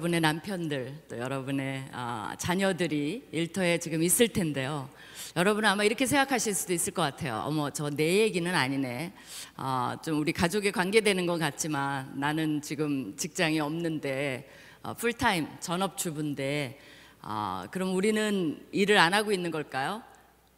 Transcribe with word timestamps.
여러분의 0.00 0.20
남편들 0.22 0.94
또 1.10 1.18
여러분의 1.18 1.84
아, 1.92 2.34
자녀들이 2.38 3.28
일터에 3.32 3.76
지금 3.76 4.02
있을 4.02 4.28
텐데요. 4.28 4.88
여러분은 5.36 5.68
아마 5.68 5.84
이렇게 5.84 6.06
생각하실 6.06 6.54
수도 6.54 6.72
있을 6.72 6.94
것 6.94 7.02
같아요. 7.02 7.42
어머, 7.44 7.68
저 7.68 7.90
내 7.90 8.20
얘기는 8.20 8.52
아니네. 8.54 9.12
아, 9.56 9.98
좀 10.02 10.18
우리 10.18 10.32
가족에 10.32 10.70
관계되는 10.70 11.26
것 11.26 11.36
같지만 11.38 12.18
나는 12.18 12.62
지금 12.62 13.14
직장이 13.18 13.60
없는데 13.60 14.48
어, 14.82 14.94
풀타임 14.94 15.46
전업 15.60 15.98
주부인데 15.98 16.80
아, 17.20 17.68
그럼 17.70 17.94
우리는 17.94 18.58
일을 18.72 18.96
안 18.96 19.12
하고 19.12 19.32
있는 19.32 19.50
걸까요? 19.50 20.02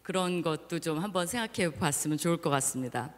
그런 0.04 0.42
것도 0.42 0.78
좀 0.78 1.00
한번 1.00 1.26
생각해 1.26 1.74
봤으면 1.74 2.16
좋을 2.16 2.36
것 2.36 2.48
같습니다. 2.50 3.10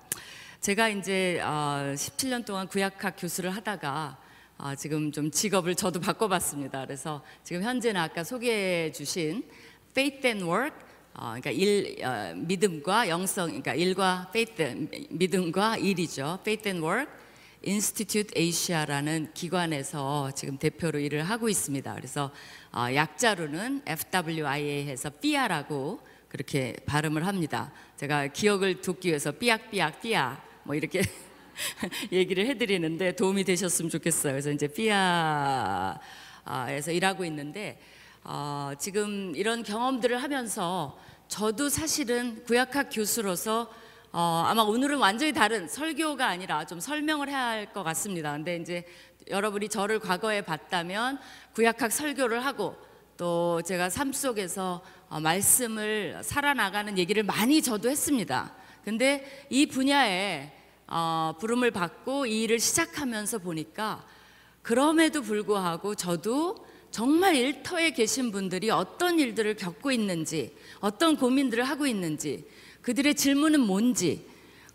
제가 0.62 0.88
이제 0.88 1.38
어, 1.42 1.92
17년 1.94 2.46
동안 2.46 2.66
구약학 2.66 3.16
교수를 3.18 3.50
하다가 3.50 4.23
어, 4.56 4.74
지금 4.76 5.10
좀 5.10 5.30
직업을 5.30 5.74
저도 5.74 6.00
바꿔봤습니다. 6.00 6.84
그래서 6.86 7.22
지금 7.42 7.62
현재는 7.62 8.00
아까 8.00 8.22
소개해 8.22 8.92
주신 8.92 9.42
Faith 9.90 10.26
and 10.26 10.44
Work, 10.44 10.76
어, 11.14 11.34
그러니까 11.34 11.50
일, 11.50 12.04
어, 12.04 12.34
믿음과 12.36 13.08
영성, 13.08 13.46
그러니까 13.46 13.74
일과 13.74 14.26
faith, 14.30 15.08
믿음과 15.10 15.78
일이죠. 15.78 16.38
Faith 16.42 16.68
and 16.68 16.86
Work 16.86 17.10
Institute 17.66 18.40
Asia라는 18.40 19.32
기관에서 19.34 20.30
지금 20.32 20.56
대표로 20.58 21.00
일을 21.00 21.24
하고 21.24 21.48
있습니다. 21.48 21.94
그래서 21.94 22.30
어, 22.72 22.86
약자로는 22.94 23.82
FWIA해서 23.86 25.10
삐아라고 25.20 26.00
그렇게 26.28 26.76
발음을 26.86 27.26
합니다. 27.26 27.72
제가 27.96 28.28
기억을 28.28 28.80
돕기 28.80 29.08
위해서 29.08 29.32
삐약삐약 29.32 30.00
삐야 30.00 30.42
뭐 30.64 30.74
이렇게 30.74 31.02
얘기를 32.12 32.46
해드리는데 32.46 33.16
도움이 33.16 33.44
되셨으면 33.44 33.90
좋겠어요. 33.90 34.32
그래서 34.32 34.50
이제 34.50 34.66
삐아에서 34.68 36.00
일하고 36.92 37.24
있는데 37.26 37.80
어, 38.22 38.72
지금 38.78 39.32
이런 39.36 39.62
경험들을 39.62 40.22
하면서 40.22 40.98
저도 41.28 41.68
사실은 41.68 42.44
구약학 42.44 42.88
교수로서 42.92 43.70
어, 44.12 44.44
아마 44.46 44.62
오늘은 44.62 44.98
완전히 44.98 45.32
다른 45.32 45.66
설교가 45.68 46.26
아니라 46.26 46.64
좀 46.64 46.78
설명을 46.80 47.28
해야 47.28 47.46
할 47.48 47.72
것 47.72 47.82
같습니다. 47.82 48.32
근데 48.32 48.56
이제 48.56 48.84
여러분이 49.28 49.68
저를 49.68 49.98
과거에 49.98 50.42
봤다면 50.42 51.18
구약학 51.54 51.90
설교를 51.90 52.44
하고 52.44 52.76
또 53.16 53.60
제가 53.62 53.90
삶 53.90 54.12
속에서 54.12 54.82
어, 55.08 55.20
말씀을 55.20 56.20
살아나가는 56.22 56.96
얘기를 56.98 57.22
많이 57.22 57.60
저도 57.62 57.90
했습니다. 57.90 58.54
근데 58.84 59.46
이 59.50 59.66
분야에 59.66 60.52
어, 60.86 61.34
부름을 61.40 61.70
받고 61.70 62.26
이 62.26 62.42
일을 62.42 62.58
시작하면서 62.58 63.38
보니까 63.38 64.04
그럼에도 64.62 65.22
불구하고 65.22 65.94
저도 65.94 66.66
정말 66.90 67.34
일터에 67.34 67.90
계신 67.90 68.30
분들이 68.30 68.70
어떤 68.70 69.18
일들을 69.18 69.56
겪고 69.56 69.90
있는지, 69.90 70.54
어떤 70.78 71.16
고민들을 71.16 71.64
하고 71.64 71.86
있는지, 71.86 72.48
그들의 72.82 73.16
질문은 73.16 73.60
뭔지, 73.60 74.26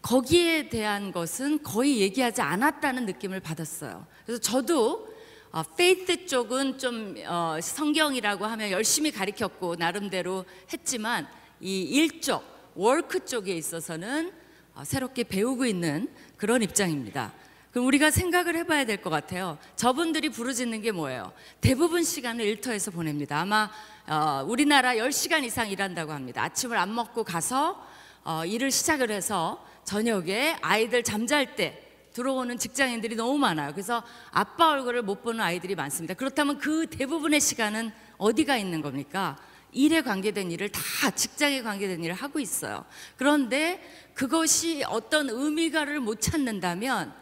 거기에 0.02 0.70
대한 0.70 1.12
것은 1.12 1.64
거의 1.64 2.00
얘기하지 2.02 2.42
않았다는 2.42 3.06
느낌을 3.06 3.40
받았어요. 3.40 4.06
그래서 4.26 4.42
저도 4.42 5.08
어, 5.52 5.64
faith 5.64 6.28
쪽은 6.28 6.78
좀 6.78 7.16
어, 7.26 7.58
성경이라고 7.62 8.46
하면 8.46 8.70
열심히 8.72 9.12
가리켰고 9.12 9.78
나름대로 9.78 10.46
했지만 10.72 11.28
이 11.60 11.82
일쪽, 11.82 12.44
work 12.76 13.26
쪽에 13.26 13.54
있어서는 13.54 14.28
어, 14.28 14.39
새롭게 14.86 15.24
배우고 15.24 15.66
있는 15.66 16.10
그런 16.38 16.62
입장입니다. 16.62 17.34
그럼 17.72 17.86
우리가 17.88 18.10
생각을 18.12 18.56
해봐야 18.58 18.86
될 18.86 18.98
것 19.02 19.10
같아요. 19.10 19.58
저분들이 19.76 20.30
부르짖는 20.30 20.82
게 20.82 20.92
뭐예요? 20.92 21.32
대부분 21.62 22.04
시간을 22.04 22.44
일터에서 22.46 22.92
보냅니다. 22.92 23.40
아마 23.40 23.70
어, 24.08 24.44
우리나라 24.48 24.94
10시간 24.96 25.44
이상 25.44 25.70
일한다고 25.70 26.12
합니다. 26.12 26.44
아침을 26.44 26.78
안 26.78 26.94
먹고 26.96 27.24
가서 27.24 27.86
어, 28.24 28.44
일을 28.46 28.72
시작을 28.72 29.12
해서 29.12 29.64
저녁에 29.86 30.56
아이들 30.62 31.04
잠잘 31.04 31.56
때 31.56 31.86
들어오는 32.14 32.58
직장인들이 32.58 33.16
너무 33.16 33.38
많아요. 33.38 33.72
그래서 33.72 34.04
아빠 34.32 34.72
얼굴을 34.72 35.04
못 35.04 35.22
보는 35.22 35.40
아이들이 35.40 35.76
많습니다. 35.76 36.16
그렇다면 36.16 36.58
그 36.58 36.88
대부분의 36.88 37.40
시간은 37.40 37.92
어디가 38.18 38.58
있는 38.58 38.82
겁니까? 38.82 39.38
일에 39.72 40.02
관계된 40.02 40.52
일을 40.52 40.70
다 40.70 41.12
직장에 41.12 41.62
관계된 41.62 42.04
일을 42.04 42.16
하고 42.16 42.40
있어요. 42.40 42.86
그런데 43.18 43.82
그것이 44.14 44.84
어떤 44.88 45.30
의미가를 45.30 46.00
못 46.00 46.22
찾는다면 46.22 47.14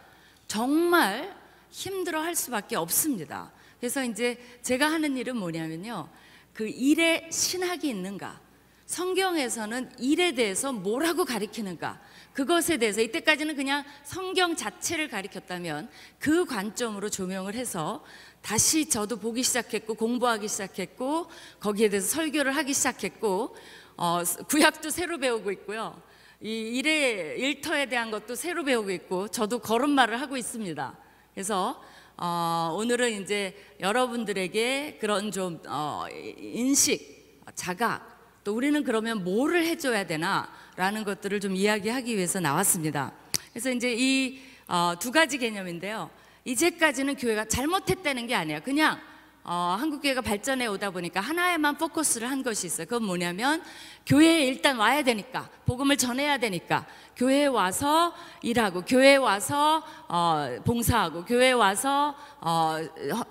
정말 0.48 1.36
힘들어 1.70 2.22
할 2.22 2.36
수밖에 2.36 2.76
없습니다. 2.76 3.52
그래서 3.80 4.04
이제 4.04 4.38
제가 4.62 4.92
하는 4.92 5.18
일은 5.18 5.38
뭐냐면요. 5.38 6.10
그 6.54 6.68
일에 6.68 7.30
신학이 7.32 7.88
있는가? 7.88 8.40
성경에서는 8.88 9.92
일에 10.00 10.32
대해서 10.34 10.72
뭐라고 10.72 11.26
가리키는가? 11.26 12.00
그것에 12.34 12.78
대해서 12.78 13.02
이때까지는 13.02 13.56
그냥 13.56 13.84
성경 14.04 14.56
자체를 14.56 15.10
가리켰다면 15.10 15.90
그 16.20 16.46
관점으로 16.46 17.10
조명을 17.10 17.54
해서 17.54 18.04
다시 18.48 18.88
저도 18.88 19.18
보기 19.18 19.44
시작했고 19.44 19.96
공부하기 19.96 20.48
시작했고 20.48 21.28
거기에 21.60 21.90
대해서 21.90 22.08
설교를 22.08 22.56
하기 22.56 22.74
시작했고 22.74 23.54
어, 23.98 24.24
구약도 24.48 24.90
새로 24.90 25.18
배우고 25.18 25.52
있고요. 25.52 26.02
이 26.40 26.50
일의 26.50 27.38
일터에 27.42 27.88
대한 27.88 28.10
것도 28.10 28.36
새로 28.36 28.64
배우고 28.64 28.92
있고 28.92 29.28
저도 29.28 29.60
걸음마를 29.60 30.22
하고 30.22 30.38
있습니다. 30.38 30.98
그래서 31.34 31.84
어, 32.16 32.74
오늘은 32.78 33.22
이제 33.22 33.54
여러분들에게 33.82 35.00
그런 35.02 35.30
좀 35.30 35.60
어, 35.68 36.06
인식, 36.38 37.42
자각, 37.54 38.40
또 38.46 38.56
우리는 38.56 38.82
그러면 38.86 39.26
뭐를 39.26 39.66
해줘야 39.66 40.08
되나라는 40.08 41.04
것들을 41.04 41.42
좀 41.42 41.54
이야기하기 41.54 42.16
위해서 42.16 42.40
나왔습니다. 42.40 43.12
그래서 43.52 43.72
이제 43.72 43.92
이두 43.92 44.40
어, 44.68 44.96
가지 45.14 45.38
개념인데요. 45.38 46.10
이제까지는 46.48 47.18
교회가 47.18 47.46
잘못했다는 47.46 48.26
게 48.28 48.34
아니에요. 48.34 48.62
그냥 48.64 48.98
어, 49.44 49.76
한국 49.78 50.02
교회가 50.02 50.22
발전해 50.22 50.66
오다 50.68 50.92
보니까 50.92 51.20
하나에만 51.20 51.78
포커스를 51.78 52.30
한 52.30 52.42
것이 52.42 52.68
있어요. 52.68 52.86
그건 52.86 53.04
뭐냐면 53.04 53.62
교회에 54.06 54.46
일단 54.46 54.78
와야 54.78 55.04
되니까 55.04 55.50
복음을 55.66 55.98
전해야 55.98 56.38
되니까 56.38 56.86
교회에 57.18 57.48
와서 57.48 58.14
일하고 58.42 58.86
교회에 58.86 59.18
와서 59.18 59.84
어, 60.08 60.48
봉사하고 60.66 61.26
교회에 61.26 61.52
와서 61.52 62.16
어, 62.40 62.78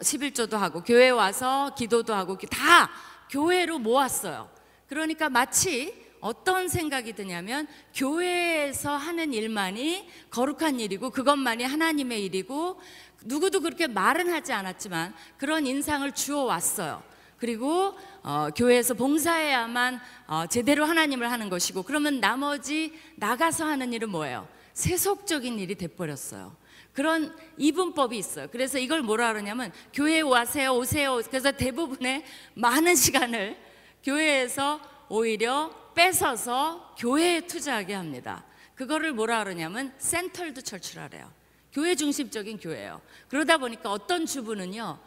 11조도 0.01 0.57
하고 0.59 0.83
교회에 0.83 1.11
와서 1.11 1.75
기도도 1.75 2.15
하고 2.15 2.37
다 2.51 2.91
교회로 3.31 3.79
모았어요. 3.79 4.51
그러니까 4.89 5.31
마치 5.31 6.07
어떤 6.21 6.69
생각이 6.69 7.13
드냐면 7.13 7.69
교회에서 7.95 8.97
하는 8.97 9.33
일만이 9.33 10.09
거룩한 10.31 10.81
일이고 10.81 11.11
그것만이 11.11 11.65
하나님의 11.65 12.25
일이고 12.25 12.81
누구도 13.27 13.61
그렇게 13.61 13.87
말은 13.87 14.33
하지 14.33 14.53
않았지만 14.53 15.15
그런 15.37 15.67
인상을 15.67 16.11
주어 16.13 16.45
왔어요. 16.45 17.03
그리고 17.39 17.95
어, 18.23 18.49
교회에서 18.57 18.95
봉사해야만 18.95 20.01
어, 20.27 20.47
제대로 20.47 20.85
하나님을 20.85 21.31
하는 21.31 21.51
것이고 21.51 21.83
그러면 21.83 22.21
나머지 22.21 22.93
나가서 23.17 23.67
하는 23.67 23.93
일은 23.93 24.09
뭐예요? 24.09 24.49
세속적인 24.73 25.59
일이 25.59 25.75
돼버렸어요. 25.75 26.57
그런 26.93 27.37
이분법이 27.59 28.17
있어요. 28.17 28.49
그래서 28.51 28.79
이걸 28.79 29.03
뭐라 29.03 29.33
그러냐면 29.33 29.71
교회에 29.93 30.23
와세요, 30.23 30.73
오세요. 30.73 31.21
그래서 31.29 31.53
대부분의 31.53 32.25
많은 32.55 32.95
시간을 32.95 33.57
교회에서 34.03 34.81
오히려 35.11 35.71
뺏어서 35.95 36.95
교회에 36.99 37.43
투자하게 37.43 37.95
합니다. 37.95 38.45
그거를 38.75 39.13
뭐라 39.13 39.45
그러냐면 39.45 39.93
센털드 39.99 40.63
철출하래요. 40.63 41.31
교회 41.77 41.95
중심적인 41.95 42.57
교회예요. 42.57 43.03
그러다 43.29 43.59
보니까 43.59 43.93
어떤 43.93 44.25
주부는요, 44.25 44.99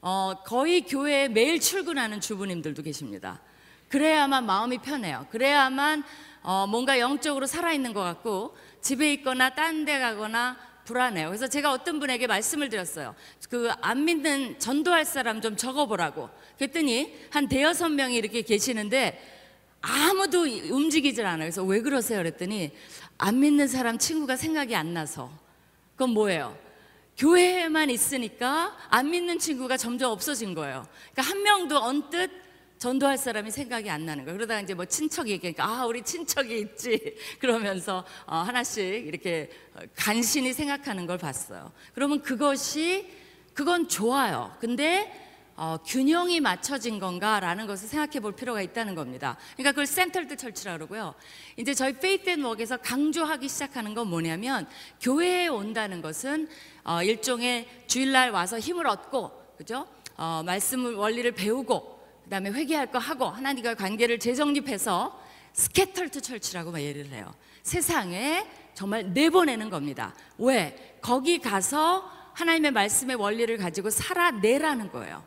어, 0.00 0.34
거의 0.44 0.80
교회에 0.80 1.28
매일 1.28 1.60
출근하는 1.60 2.20
주부님들도 2.20 2.82
계십니다. 2.82 3.40
그래야만 3.88 4.44
마음이 4.44 4.78
편해요. 4.78 5.28
그래야만 5.30 6.02
어, 6.42 6.66
뭔가 6.66 6.98
영적으로 6.98 7.46
살아있는 7.46 7.92
것 7.94 8.00
같고 8.00 8.56
집에 8.80 9.12
있거나 9.12 9.54
딴 9.54 9.84
데 9.84 10.00
가거나 10.00 10.56
불안해요. 10.84 11.28
그래서 11.28 11.46
제가 11.46 11.70
어떤 11.70 12.00
분에게 12.00 12.26
말씀을 12.26 12.70
드렸어요. 12.70 13.14
그 13.48 13.70
안 13.80 14.04
믿는 14.04 14.58
전도할 14.58 15.04
사람 15.04 15.40
좀 15.40 15.56
적어보라고. 15.56 16.28
그랬더니 16.58 17.14
한 17.30 17.46
대여섯 17.46 17.92
명이 17.92 18.16
이렇게 18.16 18.42
계시는데 18.42 19.20
아무도 19.80 20.40
움직이질 20.42 21.24
않아요. 21.24 21.46
그래서 21.46 21.62
왜 21.62 21.80
그러세요? 21.82 22.18
그랬더니 22.18 22.72
안 23.16 23.38
믿는 23.38 23.68
사람 23.68 23.96
친구가 23.96 24.34
생각이 24.36 24.74
안 24.74 24.92
나서. 24.92 25.45
그건 25.96 26.10
뭐예요? 26.10 26.56
교회에만 27.16 27.88
있으니까 27.88 28.76
안 28.90 29.10
믿는 29.10 29.38
친구가 29.38 29.78
점점 29.78 30.12
없어진 30.12 30.54
거예요. 30.54 30.86
그러니까 31.12 31.22
한 31.22 31.42
명도 31.42 31.78
언뜻 31.78 32.30
전도할 32.76 33.16
사람이 33.16 33.50
생각이 33.50 33.88
안 33.88 34.04
나는 34.04 34.24
거예요. 34.26 34.36
그러다가 34.36 34.60
이제 34.60 34.74
뭐 34.74 34.84
친척이 34.84 35.30
얘기하니까 35.32 35.64
아 35.64 35.86
우리 35.86 36.02
친척이 36.02 36.58
있지 36.58 37.16
그러면서 37.40 38.04
어, 38.26 38.36
하나씩 38.36 38.84
이렇게 38.84 39.50
간신히 39.96 40.52
생각하는 40.52 41.06
걸 41.06 41.16
봤어요. 41.16 41.72
그러면 41.94 42.20
그것이 42.20 43.10
그건 43.54 43.88
좋아요. 43.88 44.54
근데 44.60 45.25
어, 45.56 45.78
균형이 45.86 46.40
맞춰진 46.40 46.98
건가라는 46.98 47.66
것을 47.66 47.88
생각해 47.88 48.20
볼 48.20 48.32
필요가 48.32 48.60
있다는 48.60 48.94
겁니다. 48.94 49.38
그러니까 49.54 49.72
그걸 49.72 49.86
centered 49.86 50.36
church라 50.36 50.74
그러고요. 50.74 51.14
이제 51.56 51.72
저희 51.72 51.94
faith 51.94 52.28
and 52.28 52.44
work에서 52.44 52.76
강조하기 52.76 53.48
시작하는 53.48 53.94
건 53.94 54.08
뭐냐면 54.08 54.66
교회에 55.00 55.48
온다는 55.48 56.02
것은 56.02 56.48
어, 56.84 57.02
일종의 57.02 57.68
주일날 57.86 58.30
와서 58.30 58.58
힘을 58.58 58.86
얻고 58.86 59.32
그죠? 59.56 59.86
어, 60.16 60.42
말씀을 60.44 60.94
원리를 60.94 61.32
배우고 61.32 61.96
그다음에 62.24 62.50
회개할 62.50 62.90
거 62.90 62.98
하고 62.98 63.26
하나님과의 63.26 63.76
관계를 63.76 64.18
재정립해서 64.18 65.18
scattered 65.54 66.20
church라고 66.20 66.70
막 66.70 66.82
얘기를 66.82 67.06
해요. 67.06 67.34
세상에 67.62 68.46
정말 68.74 69.14
내보내는 69.14 69.70
겁니다. 69.70 70.14
왜? 70.36 70.98
거기 71.00 71.38
가서 71.38 72.10
하나님의 72.34 72.72
말씀의 72.72 73.16
원리를 73.16 73.56
가지고 73.56 73.88
살아내라는 73.88 74.92
거예요. 74.92 75.24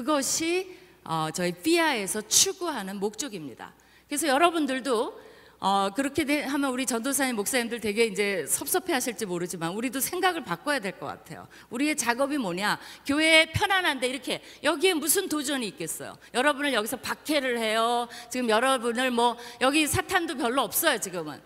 그것이 0.00 0.76
어, 1.04 1.30
저희 1.32 1.52
피아에서 1.52 2.20
추구하는 2.20 3.00
목적입니다. 3.00 3.72
그래서 4.06 4.26
여러분들도 4.28 5.20
어, 5.58 5.88
그렇게 5.96 6.26
되- 6.26 6.42
하면 6.42 6.70
우리 6.70 6.84
전도사님 6.84 7.34
목사님들 7.34 7.80
되게 7.80 8.04
이제 8.04 8.44
섭섭해 8.46 8.92
하실지 8.92 9.24
모르지만 9.24 9.72
우리도 9.72 10.00
생각을 10.00 10.44
바꿔야 10.44 10.80
될 10.80 10.92
것 10.98 11.06
같아요. 11.06 11.48
우리의 11.70 11.96
작업이 11.96 12.36
뭐냐? 12.36 12.78
교회에 13.06 13.52
편안한데 13.52 14.06
이렇게 14.06 14.42
여기에 14.62 14.92
무슨 14.94 15.30
도전이 15.30 15.66
있겠어요? 15.68 16.18
여러분을 16.34 16.74
여기서 16.74 16.98
박해를 16.98 17.56
해요. 17.58 18.06
지금 18.30 18.50
여러분을 18.50 19.10
뭐 19.10 19.38
여기 19.62 19.86
사탄도 19.86 20.36
별로 20.36 20.60
없어요, 20.60 20.98
지금은. 21.00 21.40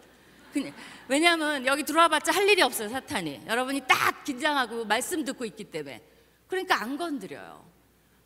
왜냐하면 1.07 1.65
여기 1.67 1.85
들어와봤자 1.85 2.33
할 2.33 2.49
일이 2.49 2.63
없어요, 2.63 2.89
사탄이. 2.89 3.43
여러분이 3.47 3.83
딱 3.87 4.25
긴장하고 4.25 4.87
말씀 4.87 5.25
듣고 5.25 5.45
있기 5.45 5.63
때문에. 5.63 6.03
그러니까 6.49 6.83
안 6.83 6.97
건드려요. 6.97 7.70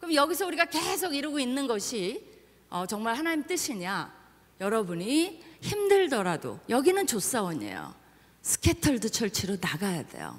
그럼 0.05 0.17
여기서 0.17 0.47
우리가 0.49 0.67
계속 0.67 1.15
이루고 1.15 1.39
있는 1.39 1.67
것이 1.67 2.27
어, 2.69 2.85
정말 2.85 3.15
하나님 3.15 3.43
뜻이냐? 3.47 4.13
여러분이 4.61 5.43
힘들더라도 5.63 6.61
여기는 6.69 7.07
조사원이에요. 7.07 7.95
scattered 8.43 9.09
church로 9.09 9.57
나가야 9.59 10.07
돼요. 10.09 10.39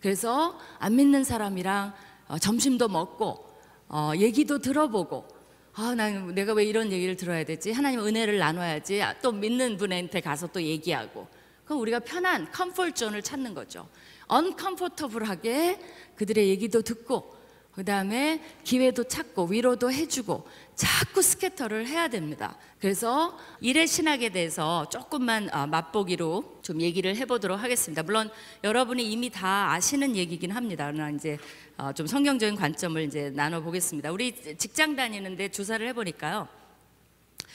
그래서 0.00 0.60
안 0.78 0.94
믿는 0.94 1.24
사람이랑 1.24 1.92
어, 2.28 2.38
점심도 2.38 2.86
먹고 2.86 3.52
어, 3.88 4.12
얘기도 4.14 4.60
들어보고 4.60 5.26
아, 5.72 5.92
난 5.96 6.32
내가 6.32 6.52
왜 6.52 6.64
이런 6.64 6.92
얘기를 6.92 7.16
들어야 7.16 7.42
되지? 7.42 7.72
하나님 7.72 8.06
은혜를 8.06 8.38
나눠야지. 8.38 9.02
아, 9.02 9.18
또 9.20 9.32
믿는 9.32 9.76
분한테 9.76 10.20
가서 10.20 10.46
또 10.46 10.62
얘기하고. 10.62 11.26
그럼 11.64 11.80
우리가 11.80 11.98
편한 11.98 12.48
comfort 12.52 12.94
zone을 12.94 13.22
찾는 13.22 13.54
거죠. 13.54 13.88
언컴포터블하게 14.28 15.80
그들의 16.14 16.48
얘기도 16.48 16.82
듣고 16.82 17.39
그 17.80 17.84
다음에 17.86 18.42
기회도 18.62 19.04
찾고 19.04 19.46
위로도 19.46 19.90
해주고 19.90 20.46
자꾸 20.74 21.22
스캐터를 21.22 21.86
해야 21.86 22.08
됩니다. 22.08 22.58
그래서 22.78 23.38
일의 23.62 23.86
신학에 23.86 24.28
대해서 24.28 24.86
조금만 24.90 25.48
어, 25.54 25.66
맛보기로 25.66 26.58
좀 26.60 26.82
얘기를 26.82 27.16
해보도록 27.16 27.58
하겠습니다. 27.58 28.02
물론 28.02 28.30
여러분이 28.64 29.10
이미 29.10 29.30
다 29.30 29.72
아시는 29.72 30.14
얘기긴 30.14 30.50
합니다. 30.50 30.90
그러나 30.92 31.08
이제 31.08 31.38
어, 31.78 31.90
좀 31.94 32.06
성경적인 32.06 32.54
관점을 32.56 33.02
이제 33.02 33.30
나눠 33.30 33.62
보겠습니다. 33.62 34.12
우리 34.12 34.34
직장 34.58 34.94
다니는데 34.94 35.48
조사를 35.48 35.88
해보니까요. 35.88 36.48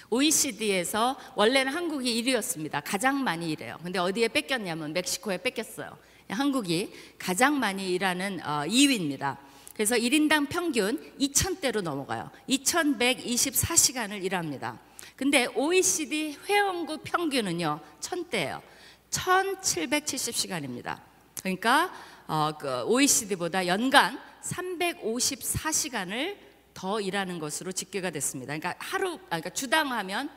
OECD에서 0.10 1.20
원래는 1.36 1.72
한국이 1.72 2.24
1위였습니다. 2.24 2.82
가장 2.84 3.24
많이 3.24 3.52
일해요. 3.52 3.78
근데 3.84 4.00
어디에 4.00 4.30
뺏겼냐면 4.30 4.92
멕시코에 4.92 5.44
뺏겼어요. 5.44 5.96
한국이 6.30 6.92
가장 7.20 7.60
많이 7.60 7.94
일하는 7.94 8.40
어, 8.44 8.64
2위입니다. 8.66 9.38
그래서 9.76 9.96
1인당 9.96 10.50
평균 10.50 11.14
2,000대로 11.20 11.82
넘어가요. 11.82 12.32
2,124시간을 12.50 14.24
일합니다. 14.24 14.80
근데 15.18 15.48
OECD 15.54 16.38
회원국 16.48 17.04
평균은요, 17.04 17.80
1,000대예요. 18.00 18.62
1,770시간입니다. 19.10 21.02
그러니까 21.40 21.94
어, 22.28 22.54
그 22.58 22.84
OECD보다 22.86 23.68
연간 23.68 24.20
354시간을 24.42 26.38
더 26.74 27.00
일하는 27.02 27.40
것으로 27.40 27.72
집계가 27.72 28.10
됐습니다. 28.12 28.58
그러니까 28.58 28.76
하루, 28.80 29.16
아, 29.16 29.40
그러니까 29.40 29.50
주당 29.52 29.92
하면 29.92 30.30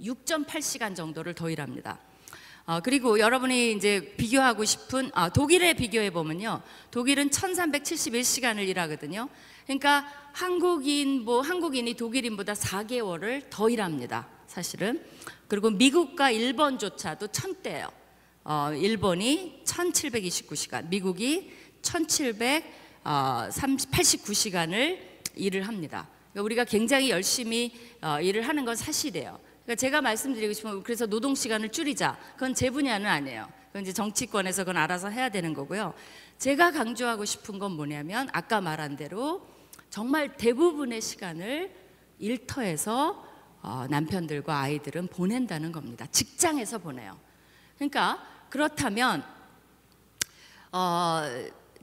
6.8시간 0.00 0.96
정도를 0.96 1.34
더 1.34 1.48
일합니다. 1.48 1.98
어, 2.70 2.78
그리고 2.78 3.18
여러분이 3.18 3.72
이제 3.72 4.14
비교하고 4.16 4.64
싶은 4.64 5.10
아, 5.12 5.28
독일에 5.28 5.74
비교해 5.74 6.10
보면요, 6.10 6.62
독일은 6.92 7.30
1,371시간을 7.30 8.68
일하거든요. 8.68 9.28
그러니까 9.64 10.06
한국인 10.32 11.24
뭐 11.24 11.40
한국인이 11.40 11.94
독일인보다 11.94 12.52
4개월을 12.52 13.46
더 13.50 13.68
일합니다. 13.68 14.28
사실은. 14.46 15.04
그리고 15.48 15.70
미국과 15.70 16.30
일본조차도 16.30 17.26
1,000대예요. 17.26 17.90
어, 18.44 18.72
일본이 18.72 19.64
1,729시간, 19.64 20.88
미국이 20.90 21.50
어, 23.02 23.48
1,789시간을 23.50 24.96
일을 25.34 25.66
합니다. 25.66 26.06
그러니까 26.30 26.44
우리가 26.44 26.64
굉장히 26.66 27.10
열심히 27.10 27.72
어, 28.00 28.20
일을 28.20 28.46
하는 28.46 28.64
건 28.64 28.76
사실이에요. 28.76 29.40
그러니까 29.64 29.74
제가 29.76 30.00
말씀드리고 30.00 30.52
싶은 30.52 30.70
건 30.70 30.82
그래서 30.82 31.06
노동 31.06 31.34
시간을 31.34 31.70
줄이자. 31.70 32.18
그건 32.34 32.54
제 32.54 32.70
분야는 32.70 33.06
아니에요. 33.06 33.48
그건 33.68 33.82
이제 33.82 33.92
정치권에서 33.92 34.64
그건 34.64 34.76
알아서 34.78 35.08
해야 35.08 35.28
되는 35.28 35.54
거고요. 35.54 35.94
제가 36.38 36.72
강조하고 36.72 37.24
싶은 37.24 37.58
건 37.58 37.72
뭐냐면 37.72 38.28
아까 38.32 38.60
말한 38.60 38.96
대로 38.96 39.46
정말 39.90 40.36
대부분의 40.36 41.00
시간을 41.00 41.72
일터에서 42.18 43.26
어, 43.62 43.86
남편들과 43.90 44.58
아이들은 44.58 45.08
보낸다는 45.08 45.70
겁니다. 45.70 46.06
직장에서 46.10 46.78
보내요. 46.78 47.18
그러니까 47.76 48.26
그렇다면 48.48 49.22
어, 50.72 51.22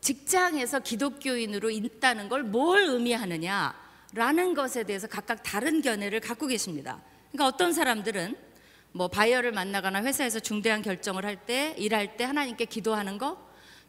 직장에서 0.01 0.79
기독교인으로 0.79 1.69
있다는 1.69 2.29
걸 2.29 2.43
뭘 2.43 2.83
의미하느냐라는 2.83 4.53
것에 4.55 4.83
대해서 4.83 5.07
각각 5.07 5.43
다른 5.43 5.81
견해를 5.81 6.19
갖고 6.19 6.47
계십니다. 6.47 7.01
그러니까 7.37 7.55
어떤 7.55 7.71
사람들은 7.71 8.35
뭐 8.93 9.07
바이어를 9.09 9.51
만나거나 9.51 10.01
회사에서 10.01 10.39
중대한 10.39 10.81
결정을 10.81 11.23
할 11.23 11.37
때 11.45 11.75
일할 11.77 12.17
때 12.17 12.23
하나님께 12.23 12.65
기도하는 12.65 13.19
거, 13.19 13.37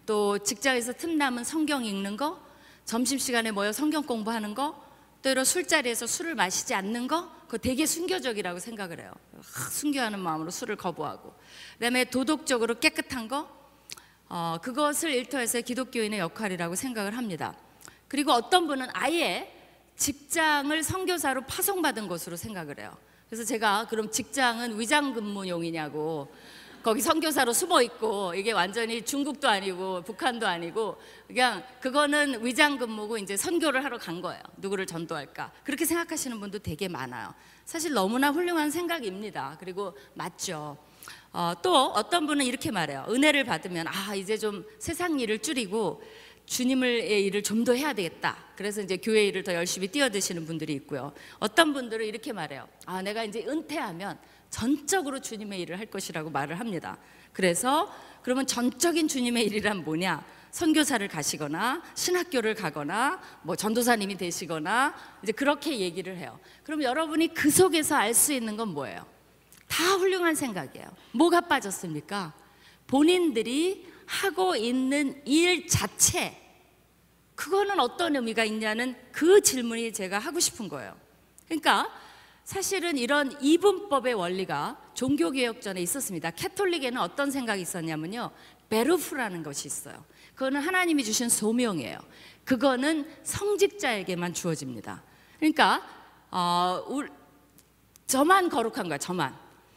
또 0.04 0.38
직장에서 0.38 0.92
틈나면 0.92 1.44
성경 1.44 1.82
읽는 1.82 2.18
거, 2.18 2.38
점심 2.84 3.18
시간에 3.18 3.50
모여 3.50 3.72
성경 3.72 4.02
공부하는 4.02 4.54
거, 4.54 4.84
또 5.22 5.30
이런 5.30 5.46
술자리에서 5.46 6.06
술을 6.06 6.34
마시지 6.34 6.74
않는 6.74 7.08
거, 7.08 7.30
그거 7.46 7.56
되게 7.56 7.86
순교적이라고 7.86 8.58
생각을 8.58 9.00
해요. 9.00 9.12
하, 9.40 9.70
순교하는 9.70 10.18
마음으로 10.18 10.50
술을 10.50 10.76
거부하고, 10.76 11.34
그 11.78 11.80
다음에 11.80 12.04
도덕적으로 12.04 12.78
깨끗한 12.80 13.28
거, 13.28 13.48
어, 14.28 14.58
그것을 14.60 15.10
일터에서의 15.12 15.62
기독교인의 15.62 16.18
역할이라고 16.18 16.74
생각을 16.74 17.16
합니다. 17.16 17.56
그리고 18.08 18.32
어떤 18.32 18.66
분은 18.66 18.88
아예 18.92 19.50
직장을 19.96 20.82
선교사로 20.82 21.46
파송받은 21.46 22.08
것으로 22.08 22.36
생각을 22.36 22.78
해요. 22.78 22.94
그래서 23.28 23.44
제가 23.44 23.86
그럼 23.90 24.10
직장은 24.10 24.80
위장 24.80 25.12
근무용이냐고 25.12 26.28
거기 26.82 27.02
선교사로 27.02 27.52
숨어 27.52 27.82
있고 27.82 28.32
이게 28.34 28.52
완전히 28.52 29.02
중국도 29.02 29.48
아니고 29.48 30.02
북한도 30.02 30.46
아니고 30.46 30.96
그냥 31.26 31.62
그거는 31.80 32.44
위장 32.46 32.78
근무고 32.78 33.18
이제 33.18 33.36
선교를 33.36 33.84
하러 33.84 33.98
간 33.98 34.22
거예요. 34.22 34.40
누구를 34.56 34.86
전도할까? 34.86 35.52
그렇게 35.64 35.84
생각하시는 35.84 36.40
분도 36.40 36.58
되게 36.60 36.88
많아요. 36.88 37.34
사실 37.66 37.92
너무나 37.92 38.30
훌륭한 38.30 38.70
생각입니다. 38.70 39.56
그리고 39.60 39.94
맞죠. 40.14 40.78
어, 41.32 41.52
또 41.62 41.86
어떤 41.88 42.26
분은 42.26 42.46
이렇게 42.46 42.70
말해요. 42.70 43.04
은혜를 43.10 43.44
받으면 43.44 43.86
아 43.88 44.14
이제 44.14 44.38
좀 44.38 44.64
세상 44.78 45.20
일을 45.20 45.40
줄이고 45.40 46.00
주님의 46.48 47.24
일을 47.26 47.42
좀 47.42 47.64
더 47.64 47.74
해야 47.74 47.92
되겠다. 47.92 48.36
그래서 48.56 48.80
이제 48.80 48.96
교회 48.96 49.26
일을 49.26 49.42
더 49.42 49.52
열심히 49.52 49.88
뛰어드시는 49.88 50.46
분들이 50.46 50.72
있고요. 50.74 51.12
어떤 51.38 51.72
분들은 51.74 52.06
이렇게 52.06 52.32
말해요. 52.32 52.66
아 52.86 53.02
내가 53.02 53.24
이제 53.24 53.44
은퇴하면 53.46 54.18
전적으로 54.48 55.20
주님의 55.20 55.60
일을 55.60 55.78
할 55.78 55.86
것이라고 55.86 56.30
말을 56.30 56.58
합니다. 56.58 56.96
그래서 57.32 57.92
그러면 58.22 58.46
전적인 58.46 59.08
주님의 59.08 59.44
일이란 59.44 59.84
뭐냐? 59.84 60.24
선교사를 60.50 61.06
가시거나 61.08 61.82
신학교를 61.94 62.54
가거나 62.54 63.20
뭐 63.42 63.54
전도사님이 63.54 64.16
되시거나 64.16 64.94
이제 65.22 65.32
그렇게 65.32 65.78
얘기를 65.78 66.16
해요. 66.16 66.40
그럼 66.64 66.82
여러분이 66.82 67.34
그 67.34 67.50
속에서 67.50 67.96
알 67.96 68.14
수 68.14 68.32
있는 68.32 68.56
건 68.56 68.68
뭐예요? 68.68 69.04
다 69.68 69.84
훌륭한 69.96 70.34
생각이에요. 70.34 70.86
뭐가 71.12 71.42
빠졌습니까? 71.42 72.32
본인들이 72.86 73.86
하고 74.08 74.56
있는 74.56 75.20
일 75.26 75.68
자체, 75.68 76.34
그거는 77.34 77.78
어떤 77.78 78.16
의미가 78.16 78.44
있냐는 78.44 78.96
그 79.12 79.42
질문이 79.42 79.92
제가 79.92 80.18
하고 80.18 80.40
싶은 80.40 80.68
거예요. 80.68 80.96
그러니까 81.44 81.92
사실은 82.44 82.96
이런 82.96 83.36
이분법의 83.42 84.14
원리가 84.14 84.80
종교개혁 84.94 85.60
전에 85.60 85.82
있었습니다. 85.82 86.30
캐톨릭에는 86.30 86.98
어떤 86.98 87.30
생각이 87.30 87.60
있었냐면요. 87.60 88.30
베르프라는 88.70 89.42
것이 89.42 89.68
있어요. 89.68 90.02
그거는 90.34 90.60
하나님이 90.62 91.04
주신 91.04 91.28
소명이에요. 91.28 91.98
그거는 92.44 93.08
성직자에게만 93.22 94.32
주어집니다. 94.32 95.02
그러니까 95.38 95.82
어, 96.30 96.82
울- 96.88 97.10
저만 98.06 98.48
거룩한 98.48 98.88
거야, 98.88 98.96
저만. 98.98 99.36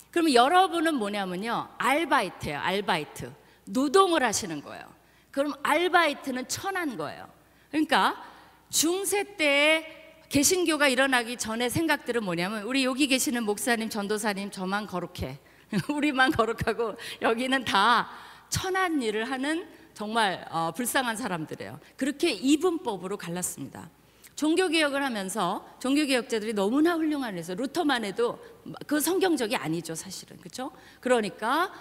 그러면 0.10 0.34
여러분은 0.34 0.96
뭐냐면요, 0.96 1.68
알바이트예요, 1.78 2.60
알바이트. 2.60 3.41
노동을 3.72 4.24
하시는 4.24 4.62
거예요. 4.62 4.84
그럼 5.32 5.54
알바이트는 5.64 6.48
천한 6.48 6.98
거예요. 6.98 7.28
그러니까 7.70 8.22
중세 8.70 9.36
때에 9.36 10.02
개신교가 10.30 10.88
일어나기 10.88 11.38
전에 11.38 11.70
생각들은 11.70 12.24
뭐냐면 12.24 12.64
우리 12.64 12.86
여기 12.86 13.08
계시는 13.08 13.44
목사님, 13.44 13.90
전도사님 13.90 14.52
저만 14.52 14.88
거룩해. 14.88 15.40
우리만 15.90 16.32
거룩하고 16.32 16.96
여기는 17.22 17.64
다 17.66 18.10
천한 18.50 19.02
일을 19.02 19.30
하는 19.30 19.68
정말 19.94 20.46
어, 20.50 20.72
불쌍한 20.76 21.16
사람들이에요. 21.16 21.80
그렇게 21.96 22.32
이분법으로 22.32 23.18
갈랐습니다. 23.18 23.90
종교개혁을 24.36 25.04
하면서 25.04 25.68
종교개혁자들이 25.80 26.54
너무나 26.54 26.96
훌륭한 26.96 27.38
해서 27.38 27.54
루터만 27.54 28.06
해도 28.06 28.40
그 28.88 29.00
성경적이 29.00 29.56
아니죠 29.56 29.94
사실은 29.94 30.38
그렇죠? 30.38 30.72
그러니까 31.00 31.72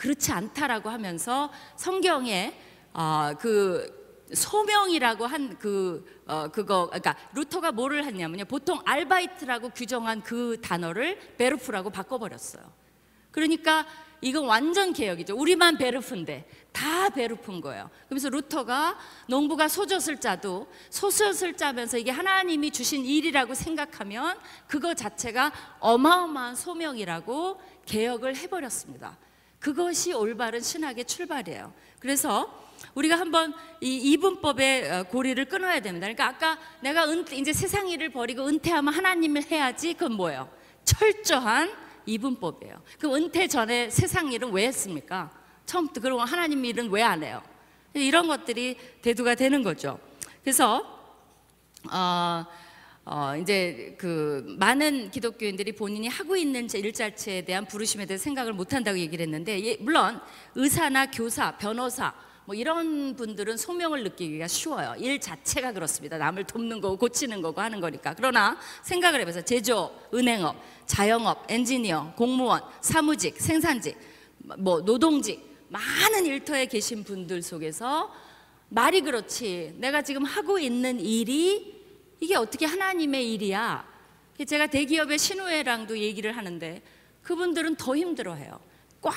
그렇지 0.00 0.32
않다라고 0.32 0.88
하면서 0.88 1.52
성경에 1.76 2.58
어, 2.94 3.32
그 3.38 4.00
소명이라고 4.32 5.26
한 5.26 5.58
그 5.58 6.22
어, 6.26 6.48
그거 6.48 6.86
그러니까 6.86 7.16
루터가 7.34 7.72
뭐를 7.72 8.04
했냐면요 8.04 8.46
보통 8.46 8.80
Arbeit라고 8.84 9.70
규정한 9.70 10.22
그 10.22 10.58
단어를 10.62 11.18
Beruf라고 11.36 11.90
바꿔버렸어요. 11.90 12.62
그러니까 13.30 13.86
이건 14.22 14.46
완전 14.46 14.92
개혁이죠. 14.92 15.36
우리만 15.36 15.76
Beruf인데 15.76 16.48
다 16.72 17.10
Beruf인 17.10 17.60
거예요. 17.60 17.90
그래서 18.08 18.30
루터가 18.30 18.98
농부가 19.26 19.68
소젖을 19.68 20.18
짜도 20.18 20.68
소젖을 20.88 21.56
짜면서 21.56 21.98
이게 21.98 22.10
하나님이 22.10 22.70
주신 22.70 23.04
일이라고 23.04 23.54
생각하면 23.54 24.38
그거 24.66 24.94
자체가 24.94 25.52
어마어마한 25.80 26.54
소명이라고 26.54 27.60
개혁을 27.86 28.36
해버렸습니다. 28.36 29.18
그것이 29.60 30.12
올바른 30.12 30.60
신학의 30.60 31.04
출발이에요. 31.04 31.72
그래서 32.00 32.58
우리가 32.94 33.18
한번 33.18 33.52
이 33.80 33.94
이분법의 34.12 34.90
어, 34.90 35.02
고리를 35.04 35.44
끊어야 35.44 35.80
됩니다. 35.80 36.06
그러니까 36.06 36.26
아까 36.26 36.58
내가 36.80 37.04
은, 37.08 37.24
이제 37.32 37.52
세상 37.52 37.86
일을 37.88 38.08
버리고 38.10 38.46
은퇴하면 38.46 38.92
하나님을 38.92 39.44
해야지 39.50 39.92
그건 39.94 40.14
뭐예요? 40.14 40.50
철저한 40.84 41.70
이분법이에요. 42.06 42.82
그럼 42.98 43.14
은퇴 43.16 43.46
전에 43.46 43.90
세상 43.90 44.32
일은 44.32 44.50
왜 44.50 44.66
했습니까? 44.66 45.30
처음부터 45.66 46.00
그러고 46.00 46.22
하나님 46.22 46.64
일은 46.64 46.88
왜 46.90 47.02
안 47.02 47.22
해요? 47.22 47.42
이런 47.92 48.28
것들이 48.28 48.76
대두가 49.02 49.34
되는 49.34 49.62
거죠. 49.62 49.98
그래서 50.42 50.82
어, 51.92 52.46
어, 53.12 53.34
이제 53.36 53.96
그 53.98 54.54
많은 54.56 55.10
기독교인들이 55.10 55.72
본인이 55.72 56.06
하고 56.06 56.36
있는 56.36 56.68
제 56.68 56.78
일자체에 56.78 57.42
대한 57.44 57.66
부르심에 57.66 58.06
대해 58.06 58.16
생각을 58.16 58.52
못 58.52 58.72
한다고 58.72 58.96
얘기를 59.00 59.24
했는데 59.24 59.60
예, 59.64 59.76
물론 59.80 60.20
의사나 60.54 61.10
교사, 61.10 61.58
변호사 61.58 62.14
뭐 62.44 62.54
이런 62.54 63.16
분들은 63.16 63.56
소명을 63.56 64.04
느끼기가 64.04 64.46
쉬워요. 64.46 64.94
일 64.96 65.20
자체가 65.20 65.72
그렇습니다. 65.72 66.18
남을 66.18 66.44
돕는 66.44 66.80
거고 66.80 66.96
고치는 66.98 67.42
거고 67.42 67.60
하는 67.60 67.80
거니까. 67.80 68.14
그러나 68.14 68.56
생각을 68.82 69.20
해보세요. 69.22 69.42
제조, 69.44 69.92
은행업, 70.14 70.54
자영업, 70.86 71.50
엔지니어, 71.50 72.14
공무원, 72.16 72.62
사무직, 72.80 73.40
생산직, 73.40 73.98
뭐 74.58 74.82
노동직 74.82 75.66
많은 75.68 76.26
일터에 76.26 76.66
계신 76.66 77.02
분들 77.02 77.42
속에서 77.42 78.14
말이 78.68 79.00
그렇지. 79.00 79.74
내가 79.78 80.00
지금 80.02 80.24
하고 80.24 80.60
있는 80.60 81.00
일이 81.00 81.79
이게 82.20 82.36
어떻게 82.36 82.66
하나님의 82.66 83.32
일이야? 83.34 83.88
제가 84.46 84.68
대기업의 84.68 85.18
신우회랑도 85.18 85.98
얘기를 85.98 86.36
하는데 86.36 86.82
그분들은 87.22 87.76
더 87.76 87.96
힘들어해요. 87.96 88.60
꽉 89.00 89.14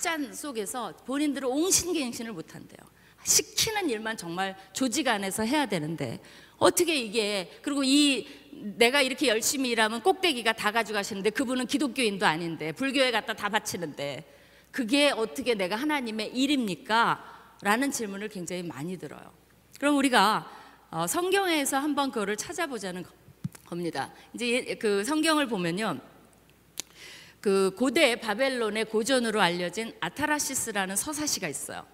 짠 0.00 0.32
속에서 0.32 0.94
본인들은 1.04 1.48
옹신갱신을 1.48 2.32
못한대요. 2.32 2.78
시키는 3.24 3.90
일만 3.90 4.16
정말 4.16 4.56
조직 4.72 5.08
안에서 5.08 5.42
해야 5.42 5.66
되는데 5.66 6.20
어떻게 6.58 6.96
이게 6.96 7.50
그리고 7.62 7.82
이 7.82 8.28
내가 8.52 9.02
이렇게 9.02 9.26
열심히 9.28 9.70
일하면 9.70 10.02
꼭대기가 10.02 10.52
다 10.52 10.70
가져가시는데 10.70 11.30
그분은 11.30 11.66
기독교인도 11.66 12.24
아닌데 12.24 12.72
불교에 12.72 13.10
갖다 13.10 13.34
다 13.34 13.48
바치는데 13.48 14.32
그게 14.70 15.10
어떻게 15.10 15.54
내가 15.54 15.74
하나님의 15.76 16.36
일입니까? 16.36 17.56
라는 17.62 17.90
질문을 17.90 18.28
굉장히 18.28 18.62
많이 18.62 18.96
들어요. 18.96 19.32
그럼 19.80 19.96
우리가 19.96 20.48
어, 20.90 21.06
성경에서 21.06 21.78
한번 21.78 22.10
그거를 22.10 22.36
찾아보자는 22.36 23.02
거- 23.02 23.10
겁니다. 23.66 24.12
이제 24.34 24.64
예- 24.68 24.74
그 24.76 25.04
성경을 25.04 25.48
보면요. 25.48 25.98
그 27.40 27.72
고대 27.76 28.16
바벨론의 28.16 28.86
고전으로 28.86 29.40
알려진 29.40 29.92
아타라시스라는 30.00 30.96
서사시가 30.96 31.48
있어요. 31.48 31.84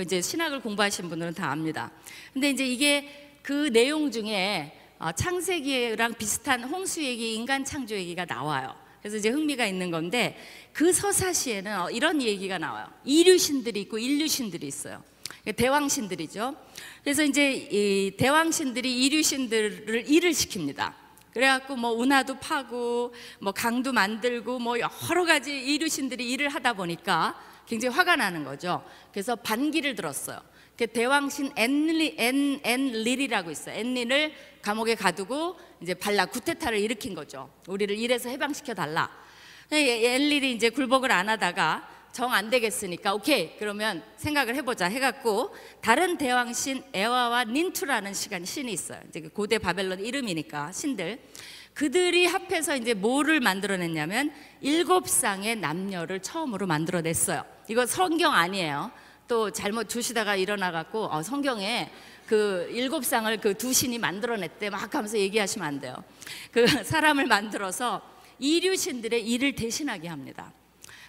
이제 0.00 0.20
신학을 0.22 0.60
공부하신 0.60 1.08
분들은 1.08 1.34
다 1.34 1.50
압니다. 1.50 1.90
근데 2.32 2.50
이제 2.50 2.66
이게 2.66 3.38
그 3.42 3.70
내용 3.72 4.10
중에 4.10 4.78
어, 4.98 5.10
창세기랑 5.12 6.14
비슷한 6.14 6.62
홍수 6.64 7.02
얘기, 7.02 7.34
인간 7.34 7.64
창조 7.64 7.94
얘기가 7.96 8.24
나와요. 8.24 8.74
그래서 9.00 9.16
이제 9.16 9.30
흥미가 9.30 9.66
있는 9.66 9.90
건데 9.90 10.38
그 10.72 10.92
서사시에는 10.92 11.80
어, 11.80 11.90
이런 11.90 12.22
얘기가 12.22 12.58
나와요. 12.58 12.86
이류신들이 13.04 13.80
있고 13.82 13.98
인류신들이 13.98 14.66
있어요. 14.66 15.02
대왕신들이죠. 15.50 16.54
그래서 17.02 17.24
이제 17.24 17.52
이 17.52 18.16
대왕신들이 18.16 19.04
이류신들을 19.04 20.08
일을 20.08 20.30
시킵니다. 20.30 20.94
그래갖고 21.32 21.76
뭐 21.76 21.90
운하도 21.92 22.38
파고 22.38 23.12
뭐 23.40 23.52
강도 23.52 23.92
만들고 23.92 24.58
뭐 24.58 24.76
여러 24.78 25.24
가지 25.24 25.52
이류신들이 25.52 26.30
일을 26.30 26.48
하다 26.50 26.74
보니까 26.74 27.40
굉장히 27.66 27.94
화가 27.94 28.16
나는 28.16 28.44
거죠. 28.44 28.84
그래서 29.12 29.34
반기를 29.34 29.94
들었어요. 29.94 30.40
그 30.76 30.86
대왕신 30.86 31.52
엔리 31.56 32.16
엔 32.18 32.60
엔릴이라고 32.62 33.50
있어요. 33.50 33.76
엔릴을 33.76 34.32
감옥에 34.62 34.94
가두고 34.94 35.56
이제 35.80 35.94
반란 35.94 36.26
쿠데타를 36.26 36.78
일으킨 36.78 37.14
거죠. 37.14 37.50
우리를 37.66 37.96
일에서 37.96 38.28
해방시켜 38.28 38.74
달라. 38.74 39.10
엔릴이 39.70 40.52
이제 40.52 40.70
굴복을 40.70 41.10
안 41.10 41.28
하다가 41.28 41.88
정 42.12 42.32
안 42.32 42.50
되겠으니까 42.50 43.14
오케이 43.14 43.56
그러면 43.58 44.02
생각을 44.16 44.54
해보자 44.56 44.86
해갖고 44.86 45.54
다른 45.80 46.18
대왕신 46.18 46.82
에아와 46.92 47.44
닌투라는 47.44 48.14
시간 48.14 48.44
신이 48.44 48.72
있어요. 48.72 49.00
이제 49.08 49.20
그 49.20 49.28
고대 49.30 49.58
바벨론 49.58 50.00
이름이니까 50.00 50.72
신들 50.72 51.18
그들이 51.74 52.26
합해서 52.26 52.76
이제 52.76 52.92
뭐를 52.92 53.40
만들어냈냐면 53.40 54.30
일곱 54.60 55.08
쌍의 55.08 55.56
남녀를 55.56 56.20
처음으로 56.20 56.66
만들어냈어요. 56.66 57.44
이거 57.68 57.86
성경 57.86 58.34
아니에요. 58.34 58.90
또 59.26 59.50
잘못 59.50 59.88
두시다가 59.88 60.36
일어나갖고 60.36 61.06
어, 61.06 61.22
성경에 61.22 61.90
그 62.26 62.68
일곱 62.72 63.04
쌍을 63.04 63.38
그 63.38 63.54
두 63.54 63.72
신이 63.72 63.98
만들어냈대 63.98 64.68
막 64.70 64.94
하면서 64.94 65.18
얘기하시면 65.18 65.66
안 65.66 65.80
돼요. 65.80 65.94
그 66.50 66.66
사람을 66.66 67.26
만들어서 67.26 68.02
이류신들의 68.38 69.26
일을 69.26 69.54
대신하게 69.54 70.08
합니다. 70.08 70.52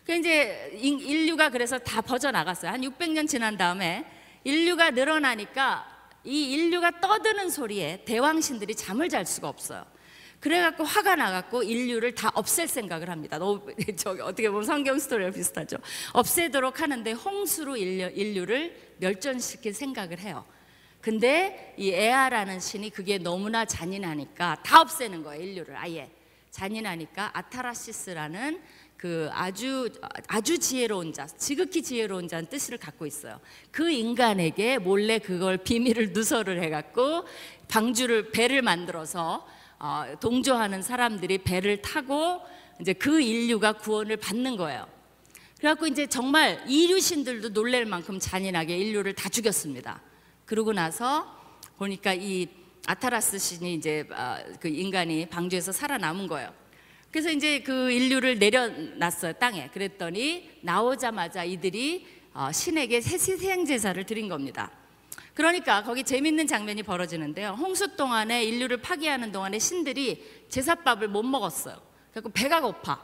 그 0.05 0.13
이제 0.15 0.71
인- 0.75 0.99
인류가 0.99 1.49
그래서 1.49 1.77
다 1.79 2.01
퍼져 2.01 2.31
나갔어요. 2.31 2.71
한 2.71 2.81
600년 2.81 3.27
지난 3.27 3.57
다음에 3.57 4.05
인류가 4.43 4.91
늘어나니까 4.91 5.87
이 6.25 6.51
인류가 6.53 6.99
떠드는 6.99 7.49
소리에 7.49 8.03
대왕신들이 8.05 8.75
잠을 8.75 9.09
잘 9.09 9.25
수가 9.25 9.47
없어요. 9.47 9.85
그래갖고 10.41 10.83
화가 10.83 11.15
나갖고 11.15 11.63
인류를 11.63 12.15
다 12.15 12.29
없앨 12.33 12.67
생각을 12.67 13.09
합니다. 13.09 13.37
너무 13.37 13.65
저기 13.95 14.19
어떻게 14.21 14.49
보면 14.49 14.65
성경 14.65 14.99
스토리랑 14.99 15.31
비슷하죠. 15.31 15.77
없애도록 16.11 16.81
하는데 16.81 17.11
홍수로 17.13 17.77
인류, 17.77 18.09
인류를 18.13 18.75
멸전시킬 18.97 19.73
생각을 19.73 20.19
해요. 20.19 20.43
근데 20.99 21.73
이 21.77 21.91
에아라는 21.91 22.59
신이 22.59 22.89
그게 22.89 23.17
너무나 23.17 23.63
잔인하니까 23.63 24.57
다 24.63 24.81
없애는 24.81 25.23
거예요. 25.23 25.41
인류를 25.43 25.77
아예 25.77 26.09
잔인하니까 26.51 27.31
아타라시스라는 27.33 28.61
그 29.03 29.29
아주 29.33 29.89
아주 30.27 30.57
지혜로운 30.57 31.11
자, 31.11 31.27
지극히 31.27 31.83
지혜로운 31.83 32.29
자는 32.29 32.45
뜻을 32.45 32.77
갖고 32.77 33.05
있어요. 33.05 33.37
그 33.69 33.91
인간에게 33.91 34.77
몰래 34.77 35.19
그걸 35.19 35.57
비밀을 35.57 36.13
누설을 36.13 36.63
해갖고 36.63 37.25
방주를 37.67 38.31
배를 38.31 38.61
만들어서 38.61 39.45
어, 39.77 40.05
동조하는 40.21 40.81
사람들이 40.81 41.39
배를 41.39 41.81
타고 41.81 42.39
이제 42.79 42.93
그 42.93 43.19
인류가 43.19 43.73
구원을 43.73 44.15
받는 44.15 44.55
거예요. 44.55 44.87
그래갖고 45.57 45.87
이제 45.87 46.07
정말 46.07 46.63
이류신들도 46.65 47.51
놀랄 47.51 47.85
만큼 47.85 48.19
잔인하게 48.19 48.77
인류를 48.77 49.15
다 49.15 49.27
죽였습니다. 49.27 50.01
그러고 50.45 50.71
나서 50.71 51.27
보니까 51.77 52.13
이 52.13 52.47
아타라스 52.85 53.37
신이 53.37 53.73
이제 53.73 54.07
아, 54.13 54.41
그 54.61 54.69
인간이 54.69 55.25
방주에서 55.25 55.73
살아남은 55.73 56.27
거예요. 56.27 56.62
그래서 57.13 57.29
이제 57.29 57.59
그 57.59 57.91
인류를 57.91 58.39
내려놨어요 58.39 59.33
땅에. 59.33 59.69
그랬더니 59.71 60.49
나오자마자 60.61 61.43
이들이 61.43 62.07
어, 62.33 62.51
신에게 62.51 63.01
새시생 63.01 63.65
제사를 63.65 64.03
드린 64.03 64.27
겁니다. 64.27 64.71
그러니까 65.35 65.83
거기 65.83 66.03
재밌는 66.03 66.47
장면이 66.47 66.81
벌어지는데요. 66.81 67.51
홍수 67.51 67.95
동안에 67.95 68.43
인류를 68.45 68.77
파괴하는 68.81 69.31
동안에 69.31 69.59
신들이 69.59 70.27
제사밥을 70.49 71.07
못 71.07 71.21
먹었어요. 71.21 71.79
그래서 72.09 72.29
배가 72.29 72.61
고파. 72.61 72.99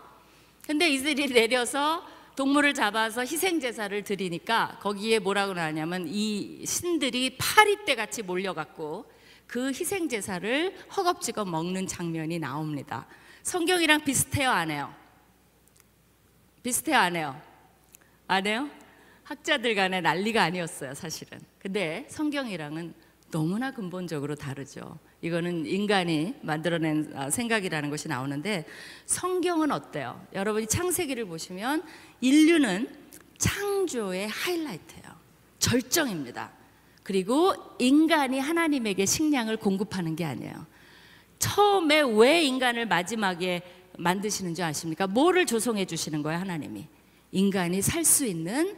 근데 0.65 0.89
이들이 0.89 1.27
내려서 1.31 2.03
동물을 2.35 2.73
잡아서 2.73 3.21
희생 3.21 3.59
제사를 3.59 4.03
드리니까 4.03 4.79
거기에 4.81 5.19
뭐라고 5.19 5.53
나냐면 5.53 6.07
이 6.07 6.65
신들이 6.65 7.37
파리떼 7.37 7.93
같이 7.93 8.23
몰려갖고 8.23 9.05
그 9.45 9.67
희생 9.67 10.09
제사를 10.09 10.75
허겁지겁 10.97 11.47
먹는 11.47 11.85
장면이 11.85 12.39
나옵니다. 12.39 13.05
성경이랑 13.49 14.03
비슷해요, 14.03 14.51
안 14.51 14.69
해요? 14.69 14.93
비슷해요, 16.61 16.97
안 16.97 17.15
해요? 17.15 17.41
안 18.27 18.45
해요? 18.45 18.69
학자들 19.23 19.73
간에 19.73 20.01
난리가 20.01 20.43
아니었어요, 20.43 20.93
사실은. 20.93 21.39
근데 21.57 22.05
성경이랑은 22.09 22.93
너무나 23.31 23.71
근본적으로 23.71 24.35
다르죠. 24.35 24.99
이거는 25.23 25.65
인간이 25.65 26.35
만들어낸 26.43 27.11
아, 27.15 27.31
생각이라는 27.31 27.89
것이 27.89 28.07
나오는데 28.07 28.67
성경은 29.07 29.71
어때요? 29.71 30.23
여러분이 30.33 30.67
창세기를 30.67 31.25
보시면 31.25 31.81
인류는 32.21 32.87
창조의 33.39 34.27
하이라이트예요. 34.27 35.05
절정입니다. 35.57 36.51
그리고 37.01 37.55
인간이 37.79 38.39
하나님에게 38.39 39.07
식량을 39.07 39.57
공급하는 39.57 40.15
게 40.15 40.23
아니에요. 40.23 40.67
처음에 41.39 42.01
왜 42.01 42.43
인간을 42.43 42.85
마지막에 42.85 43.61
만드시는 43.97 44.53
줄 44.55 44.65
아십니까? 44.65 45.07
뭐를 45.07 45.45
조성해 45.45 45.85
주시는 45.85 46.21
거예요, 46.21 46.39
하나님이? 46.39 46.87
인간이 47.31 47.81
살 47.81 48.03
수 48.05 48.25
있는 48.25 48.77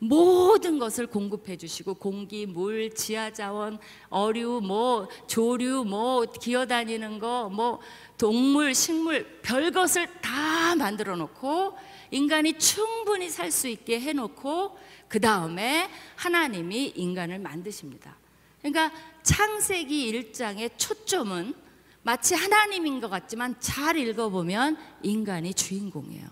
모든 0.00 0.78
것을 0.78 1.08
공급해 1.08 1.56
주시고 1.56 1.94
공기, 1.94 2.46
물, 2.46 2.94
지하 2.94 3.32
자원, 3.32 3.78
어류, 4.10 4.60
뭐 4.62 5.08
조류, 5.26 5.84
뭐 5.84 6.24
기어다니는 6.24 7.18
거, 7.18 7.50
뭐 7.50 7.80
동물, 8.16 8.74
식물 8.74 9.40
별 9.42 9.72
것을 9.72 10.06
다 10.20 10.76
만들어 10.76 11.16
놓고 11.16 11.76
인간이 12.12 12.58
충분히 12.58 13.28
살 13.28 13.50
수 13.50 13.66
있게 13.66 14.00
해 14.00 14.12
놓고 14.12 14.78
그다음에 15.08 15.88
하나님이 16.14 16.92
인간을 16.94 17.40
만드십니다. 17.40 18.16
그러니까 18.60 18.92
창세기 19.24 20.12
1장의 20.12 20.70
초점은 20.76 21.54
마치 22.08 22.34
하나님인 22.34 23.02
것 23.02 23.10
같지만 23.10 23.54
잘 23.60 23.98
읽어보면 23.98 24.78
인간이 25.02 25.52
주인공이에요. 25.52 26.26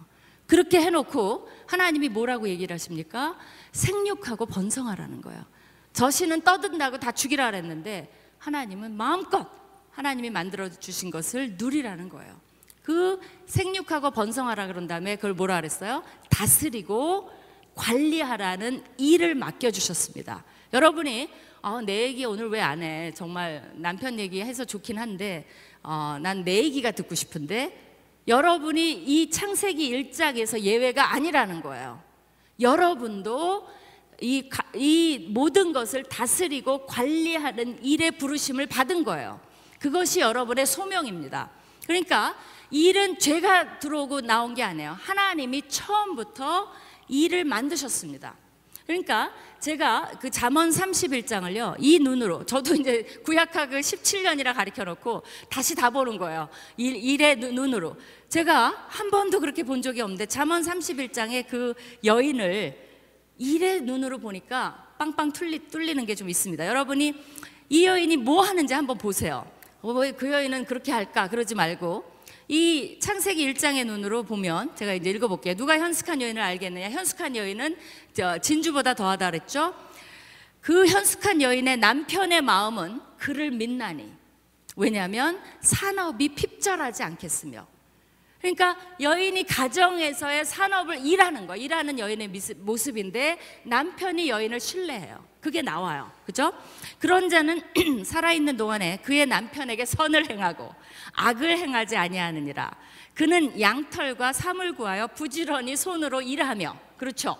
그렇게 0.46 0.80
해놓고 0.80 1.50
하나님이 1.66 2.08
뭐라고 2.08 2.48
얘기를 2.48 2.72
하십니까? 2.72 3.36
생육하고 3.72 4.46
번성하라는 4.46 5.20
거예요. 5.20 5.44
저신은 5.92 6.40
떠든다고 6.40 6.98
다 6.98 7.12
죽이라 7.12 7.50
그랬는데 7.50 8.10
하나님은 8.38 8.96
마음껏 8.96 9.50
하나님이 9.90 10.30
만들어 10.30 10.70
주신 10.70 11.10
것을 11.10 11.56
누리라는 11.58 12.08
거예요. 12.08 12.34
그 12.82 13.20
생육하고 13.44 14.12
번성하라 14.12 14.68
그런 14.68 14.86
다음에 14.86 15.16
그걸 15.16 15.34
뭐라 15.34 15.56
그랬어요? 15.56 16.02
다스리고 16.30 17.30
관리하라는 17.74 18.82
일을 18.96 19.34
맡겨 19.34 19.70
주셨습니다. 19.72 20.42
여러분이 20.72 21.28
어, 21.62 21.80
내 21.80 22.02
얘기 22.02 22.24
오늘 22.24 22.48
왜 22.48 22.60
안 22.60 22.82
해? 22.82 23.12
정말 23.14 23.72
남편 23.74 24.18
얘기해서 24.18 24.64
좋긴 24.64 24.98
한데 24.98 25.46
어, 25.82 26.18
난 26.20 26.44
내 26.44 26.56
얘기가 26.64 26.90
듣고 26.92 27.14
싶은데 27.14 27.82
여러분이 28.28 28.92
이 28.92 29.30
창세기 29.30 29.90
1장에서 30.10 30.60
예외가 30.60 31.12
아니라는 31.14 31.62
거예요. 31.62 32.02
여러분도 32.60 33.68
이, 34.20 34.48
가- 34.48 34.64
이 34.74 35.28
모든 35.30 35.72
것을 35.72 36.02
다스리고 36.04 36.86
관리하는 36.86 37.78
일에 37.84 38.10
부르심을 38.10 38.66
받은 38.66 39.04
거예요. 39.04 39.40
그것이 39.78 40.20
여러분의 40.20 40.66
소명입니다. 40.66 41.50
그러니까 41.86 42.34
일은 42.70 43.18
죄가 43.18 43.78
들어오고 43.78 44.22
나온 44.22 44.54
게 44.54 44.62
아니에요. 44.62 44.96
하나님이 44.98 45.62
처음부터 45.68 46.72
일을 47.08 47.44
만드셨습니다. 47.44 48.34
그러니까 48.86 49.32
제가 49.58 50.12
그 50.20 50.30
잠언 50.30 50.70
31장을요. 50.70 51.74
이 51.80 51.98
눈으로 51.98 52.44
저도 52.46 52.74
이제 52.74 53.02
구약학을 53.24 53.80
17년이라 53.80 54.54
가르쳐 54.54 54.84
놓고 54.84 55.22
다시 55.50 55.74
다 55.74 55.90
보는 55.90 56.18
거예요. 56.18 56.48
일, 56.76 56.94
일의 56.96 57.36
눈- 57.36 57.54
눈으로. 57.56 57.96
제가 58.28 58.86
한 58.88 59.10
번도 59.10 59.40
그렇게 59.40 59.62
본 59.64 59.82
적이 59.82 60.02
없는데 60.02 60.26
잠언 60.26 60.62
31장의 60.62 61.48
그 61.48 61.74
여인을 62.04 62.76
일의 63.38 63.80
눈으로 63.82 64.18
보니까 64.18 64.86
빵빵 64.98 65.32
뚫리, 65.32 65.68
뚫리는 65.68 66.06
게 66.06 66.14
좀 66.14 66.28
있습니다. 66.30 66.66
여러분이 66.66 67.12
이 67.68 67.84
여인이 67.86 68.16
뭐 68.18 68.42
하는지 68.42 68.72
한번 68.72 68.96
보세요. 68.98 69.50
어, 69.82 69.92
왜그 69.92 70.30
여인은 70.30 70.64
그렇게 70.64 70.92
할까? 70.92 71.28
그러지 71.28 71.54
말고 71.54 72.04
이 72.48 72.98
창세기 73.00 73.52
1장의 73.54 73.84
눈으로 73.86 74.22
보면 74.22 74.76
제가 74.76 74.94
이제 74.94 75.10
읽어볼게요. 75.10 75.54
누가 75.54 75.78
현숙한 75.78 76.22
여인을 76.22 76.40
알겠느냐? 76.40 76.90
현숙한 76.90 77.34
여인은 77.34 77.76
저 78.12 78.38
진주보다 78.38 78.94
더하다 78.94 79.30
그랬죠. 79.30 79.74
그 80.60 80.86
현숙한 80.86 81.42
여인의 81.42 81.78
남편의 81.78 82.42
마음은 82.42 83.00
그를 83.18 83.50
믿나니. 83.50 84.12
왜냐하면 84.76 85.40
산업이 85.60 86.34
핍절하지 86.34 87.02
않겠으며. 87.02 87.66
그러니까 88.46 88.76
여인이 89.00 89.42
가정에서의 89.42 90.44
산업을 90.44 91.04
일하는 91.04 91.48
거, 91.48 91.56
일하는 91.56 91.98
여인의 91.98 92.30
모습인데 92.58 93.38
남편이 93.64 94.28
여인을 94.28 94.60
신뢰해요. 94.60 95.24
그게 95.40 95.62
나와요. 95.62 96.12
그죠? 96.24 96.52
그런 97.00 97.28
자는 97.28 97.60
살아있는 98.06 98.56
동안에 98.56 98.98
그의 99.02 99.26
남편에게 99.26 99.84
선을 99.84 100.30
행하고 100.30 100.72
악을 101.14 101.58
행하지 101.58 101.96
아니하느니라. 101.96 102.70
그는 103.14 103.60
양털과 103.60 104.32
사물 104.32 104.76
구하여 104.76 105.08
부지런히 105.08 105.74
손으로 105.74 106.22
일하며 106.22 106.78
그렇죠. 106.98 107.36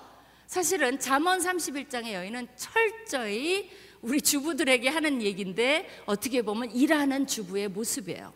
사실은 0.49 0.99
잠언 0.99 1.38
31장의 1.38 2.14
여인은 2.14 2.49
철저히 2.57 3.71
우리 4.03 4.21
주부들에게 4.21 4.88
하는 4.88 5.23
얘기인데 5.23 5.88
어떻게 6.07 6.42
보면 6.42 6.73
일하는 6.73 7.29
주부의 7.29 7.69
모습이에요. 7.69 8.33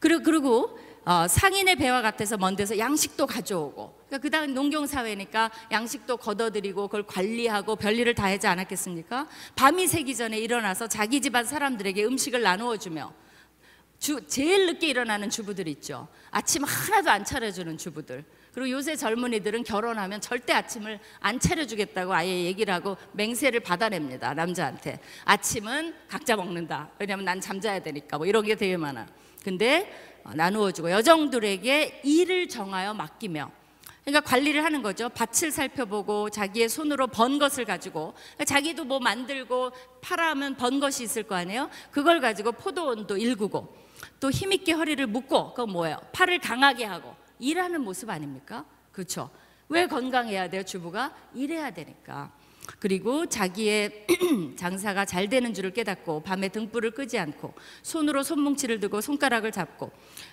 그리고 0.00 0.78
어, 1.04 1.26
상인의 1.26 1.76
배와 1.76 2.00
같아서 2.00 2.36
먼 2.36 2.54
데서 2.54 2.78
양식도 2.78 3.26
가져오고 3.26 4.02
그러니까 4.06 4.18
그 4.18 4.30
다음 4.30 4.54
농경 4.54 4.86
사회니까 4.86 5.50
양식도 5.72 6.16
걷어들이고 6.16 6.86
그걸 6.86 7.04
관리하고 7.04 7.74
별일을 7.74 8.14
다 8.14 8.26
하지 8.26 8.46
않았겠습니까? 8.46 9.26
밤이 9.56 9.88
새기 9.88 10.14
전에 10.14 10.38
일어나서 10.38 10.86
자기 10.86 11.20
집안 11.20 11.44
사람들에게 11.44 12.04
음식을 12.04 12.42
나누어 12.42 12.76
주며 12.76 13.12
주, 13.98 14.26
제일 14.26 14.66
늦게 14.66 14.88
일어나는 14.88 15.30
주부들 15.30 15.68
있죠. 15.68 16.08
아침 16.32 16.64
하나도 16.64 17.10
안 17.10 17.24
차려주는 17.24 17.78
주부들. 17.78 18.24
그리고 18.52 18.70
요새 18.70 18.96
젊은이들은 18.96 19.62
결혼하면 19.62 20.20
절대 20.20 20.52
아침을 20.52 20.98
안 21.20 21.38
차려주겠다고 21.38 22.12
아예 22.12 22.44
얘기를 22.44 22.74
하고 22.74 22.96
맹세를 23.12 23.60
받아냅니다. 23.60 24.34
남자한테. 24.34 24.98
아침은 25.24 25.94
각자 26.08 26.34
먹는다. 26.34 26.90
왜냐면 26.98 27.24
난 27.24 27.40
잠자야 27.40 27.78
되니까. 27.78 28.18
뭐 28.18 28.26
이런 28.26 28.44
게 28.44 28.56
되게 28.56 28.76
많아. 28.76 29.06
근데 29.44 29.88
어, 29.88 30.11
나누어주고 30.24 30.90
여정들에게 30.90 32.02
일을 32.04 32.48
정하여 32.48 32.94
맡기며 32.94 33.50
그러니까 34.04 34.20
관리를 34.28 34.64
하는 34.64 34.82
거죠. 34.82 35.08
밭을 35.10 35.52
살펴보고 35.52 36.28
자기의 36.30 36.68
손으로 36.68 37.06
번 37.06 37.38
것을 37.38 37.64
가지고 37.64 38.14
그러니까 38.14 38.44
자기도 38.44 38.84
뭐 38.84 38.98
만들고 38.98 39.70
팔아면 40.00 40.56
번 40.56 40.80
것이 40.80 41.04
있을 41.04 41.22
거 41.22 41.36
아니에요. 41.36 41.70
그걸 41.90 42.20
가지고 42.20 42.52
포도원도 42.52 43.16
일구고 43.16 43.76
또 44.18 44.30
힘있게 44.30 44.72
허리를 44.72 45.06
묶고 45.06 45.50
그건 45.50 45.70
뭐예요? 45.70 45.98
팔을 46.12 46.40
강하게 46.40 46.84
하고 46.84 47.14
일하는 47.38 47.82
모습 47.82 48.10
아닙니까? 48.10 48.64
그렇죠. 48.90 49.30
왜 49.68 49.86
건강해야 49.86 50.50
돼요? 50.50 50.64
주부가 50.64 51.14
일해야 51.34 51.70
되니까. 51.70 52.32
그리고 52.78 53.26
자기의 53.26 54.06
장사가 54.56 55.04
잘 55.04 55.28
되는 55.28 55.52
줄을 55.52 55.72
깨닫고 55.72 56.22
밤에 56.22 56.48
등불을 56.48 56.92
끄지 56.92 57.18
않고 57.18 57.54
손으로 57.82 58.22
손뭉치를 58.22 58.78
들고 58.80 59.00
손가락을 59.00 59.50
잡고 59.52 59.90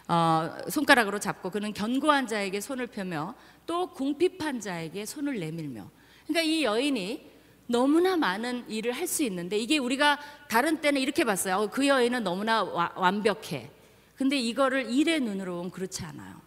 어, 0.08 0.58
손가락으로 0.70 1.20
잡고 1.20 1.50
그는 1.50 1.74
견고한 1.74 2.28
자에게 2.28 2.62
손을 2.62 2.88
펴며 2.88 3.34
또 3.66 3.88
궁핍한 3.94 4.60
자에게 4.60 5.06
손을 5.06 5.40
내밀며 5.40 5.90
그러니까 6.28 6.42
이 6.44 6.64
여인이 6.64 7.30
너무나 7.68 8.16
많은 8.18 8.70
일을 8.70 8.92
할 8.94 9.08
수 9.08 9.24
있는데 9.24 9.58
이게 9.58 9.78
우리가 9.78 10.20
다른 10.50 10.82
때는 10.82 11.02
이렇게 11.02 11.24
봤어요. 11.24 11.56
어, 11.58 11.68
그 11.70 11.88
여인은 11.88 12.24
너무나 12.24 12.64
와- 12.64 12.92
완벽해. 12.96 13.70
근데 14.16 14.38
이거를 14.38 14.92
일의 14.92 15.20
눈으로 15.20 15.56
보면 15.58 15.72
그렇지 15.72 16.04
않아요. 16.04 16.40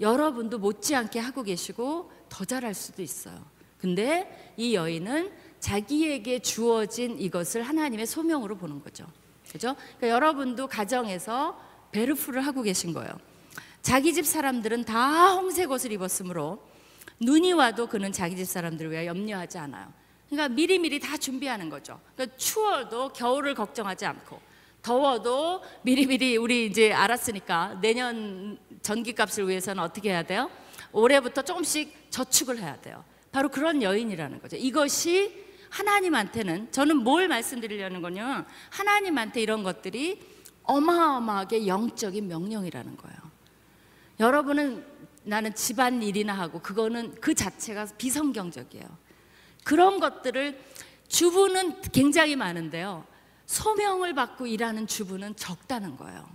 여러분도 0.00 0.58
못지않게 0.58 1.18
하고 1.18 1.42
계시고 1.42 2.10
더 2.28 2.44
잘할 2.44 2.74
수도 2.74 3.02
있어요. 3.02 3.44
근데 3.78 4.52
이 4.56 4.74
여인은 4.74 5.30
자기에게 5.60 6.40
주어진 6.40 7.18
이것을 7.18 7.62
하나님의 7.62 8.06
소명으로 8.06 8.56
보는 8.56 8.82
거죠. 8.82 9.06
그죠? 9.50 9.74
그러니까 9.96 10.08
여러분도 10.08 10.66
가정에서 10.66 11.58
베르프를 11.92 12.44
하고 12.44 12.62
계신 12.62 12.92
거예요. 12.92 13.10
자기 13.82 14.12
집 14.12 14.26
사람들은 14.26 14.84
다 14.84 15.34
홍색 15.34 15.70
옷을 15.70 15.92
입었으므로 15.92 16.62
눈이 17.20 17.52
와도 17.54 17.86
그는 17.86 18.12
자기 18.12 18.36
집 18.36 18.44
사람들을 18.44 18.90
위하여 18.90 19.06
염려하지 19.06 19.58
않아요. 19.58 19.92
그러니까 20.28 20.54
미리미리 20.54 21.00
다 21.00 21.16
준비하는 21.16 21.70
거죠. 21.70 21.98
그러니까 22.14 22.36
추워도 22.36 23.12
겨울을 23.14 23.54
걱정하지 23.54 24.04
않고 24.04 24.40
더워도 24.82 25.62
미리미리 25.82 26.36
우리 26.36 26.66
이제 26.66 26.92
알았으니까 26.92 27.78
내년 27.80 28.58
전기값을 28.82 29.48
위해서는 29.48 29.82
어떻게 29.82 30.10
해야 30.10 30.22
돼요? 30.22 30.50
올해부터 30.92 31.42
조금씩 31.42 32.10
저축을 32.10 32.58
해야 32.58 32.76
돼요. 32.80 33.02
바로 33.38 33.50
그런 33.50 33.84
여인이라는 33.84 34.42
거죠. 34.42 34.56
이것이 34.56 35.46
하나님한테는 35.70 36.72
저는 36.72 36.96
뭘 36.96 37.28
말씀드리려는 37.28 38.02
거냐? 38.02 38.44
하나님한테 38.70 39.40
이런 39.40 39.62
것들이 39.62 40.20
어마어마하게 40.64 41.68
영적인 41.68 42.26
명령이라는 42.26 42.96
거예요. 42.96 43.16
여러분은 44.18 44.84
나는 45.22 45.54
집안 45.54 46.02
일이나 46.02 46.36
하고 46.36 46.58
그거는 46.60 47.14
그 47.20 47.32
자체가 47.32 47.86
비성경적이에요. 47.96 48.84
그런 49.62 50.00
것들을 50.00 50.60
주부는 51.06 51.80
굉장히 51.92 52.34
많은데요. 52.34 53.04
소명을 53.46 54.14
받고 54.14 54.48
일하는 54.48 54.88
주부는 54.88 55.36
적다는 55.36 55.96
거예요. 55.96 56.28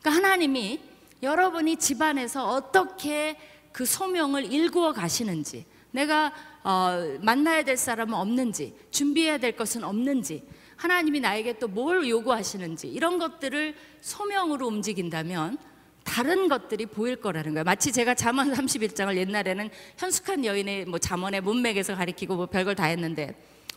그러니까 0.00 0.10
하나님이 0.10 0.80
여러분이 1.22 1.76
집안에서 1.76 2.48
어떻게 2.48 3.38
그 3.70 3.86
소명을 3.86 4.52
일구어 4.52 4.92
가시는지, 4.92 5.66
내가 5.92 6.32
어, 6.64 7.18
만나야 7.20 7.62
될 7.64 7.76
사람은 7.76 8.14
없는지, 8.14 8.74
준비해야 8.90 9.38
될 9.38 9.56
것은 9.56 9.84
없는지, 9.84 10.44
하나님이 10.76 11.20
나에게 11.20 11.58
또 11.58 11.68
뭘 11.68 12.08
요구하시는지 12.08 12.88
이런 12.88 13.18
것들을 13.18 13.74
소명으로 14.00 14.66
움직인다면 14.66 15.58
다른 16.02 16.48
것들이 16.48 16.86
보일 16.86 17.16
거라는 17.16 17.52
거예요. 17.52 17.64
마치 17.64 17.92
제가 17.92 18.14
잠언 18.14 18.50
31장을 18.52 19.16
옛날에는 19.16 19.70
현숙한 19.96 20.44
여인의 20.44 20.86
뭐 20.86 20.98
잠언의 20.98 21.40
문맥에서 21.42 21.94
가리키고 21.94 22.34
뭐 22.34 22.46
별걸 22.46 22.74
다 22.74 22.84
했는데 22.86 23.36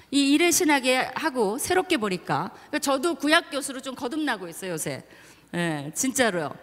이 0.10 0.34
일에 0.34 0.50
신하게 0.50 1.12
하고 1.14 1.60
새롭게 1.60 1.98
보니까 1.98 2.52
그러니까 2.54 2.80
저도 2.80 3.16
구약 3.16 3.52
교수로 3.52 3.82
좀 3.82 3.94
거듭나고 3.94 4.48
있어요 4.48 4.72
요새. 4.72 5.04
예, 5.54 5.92
진짜로요. 5.94 6.56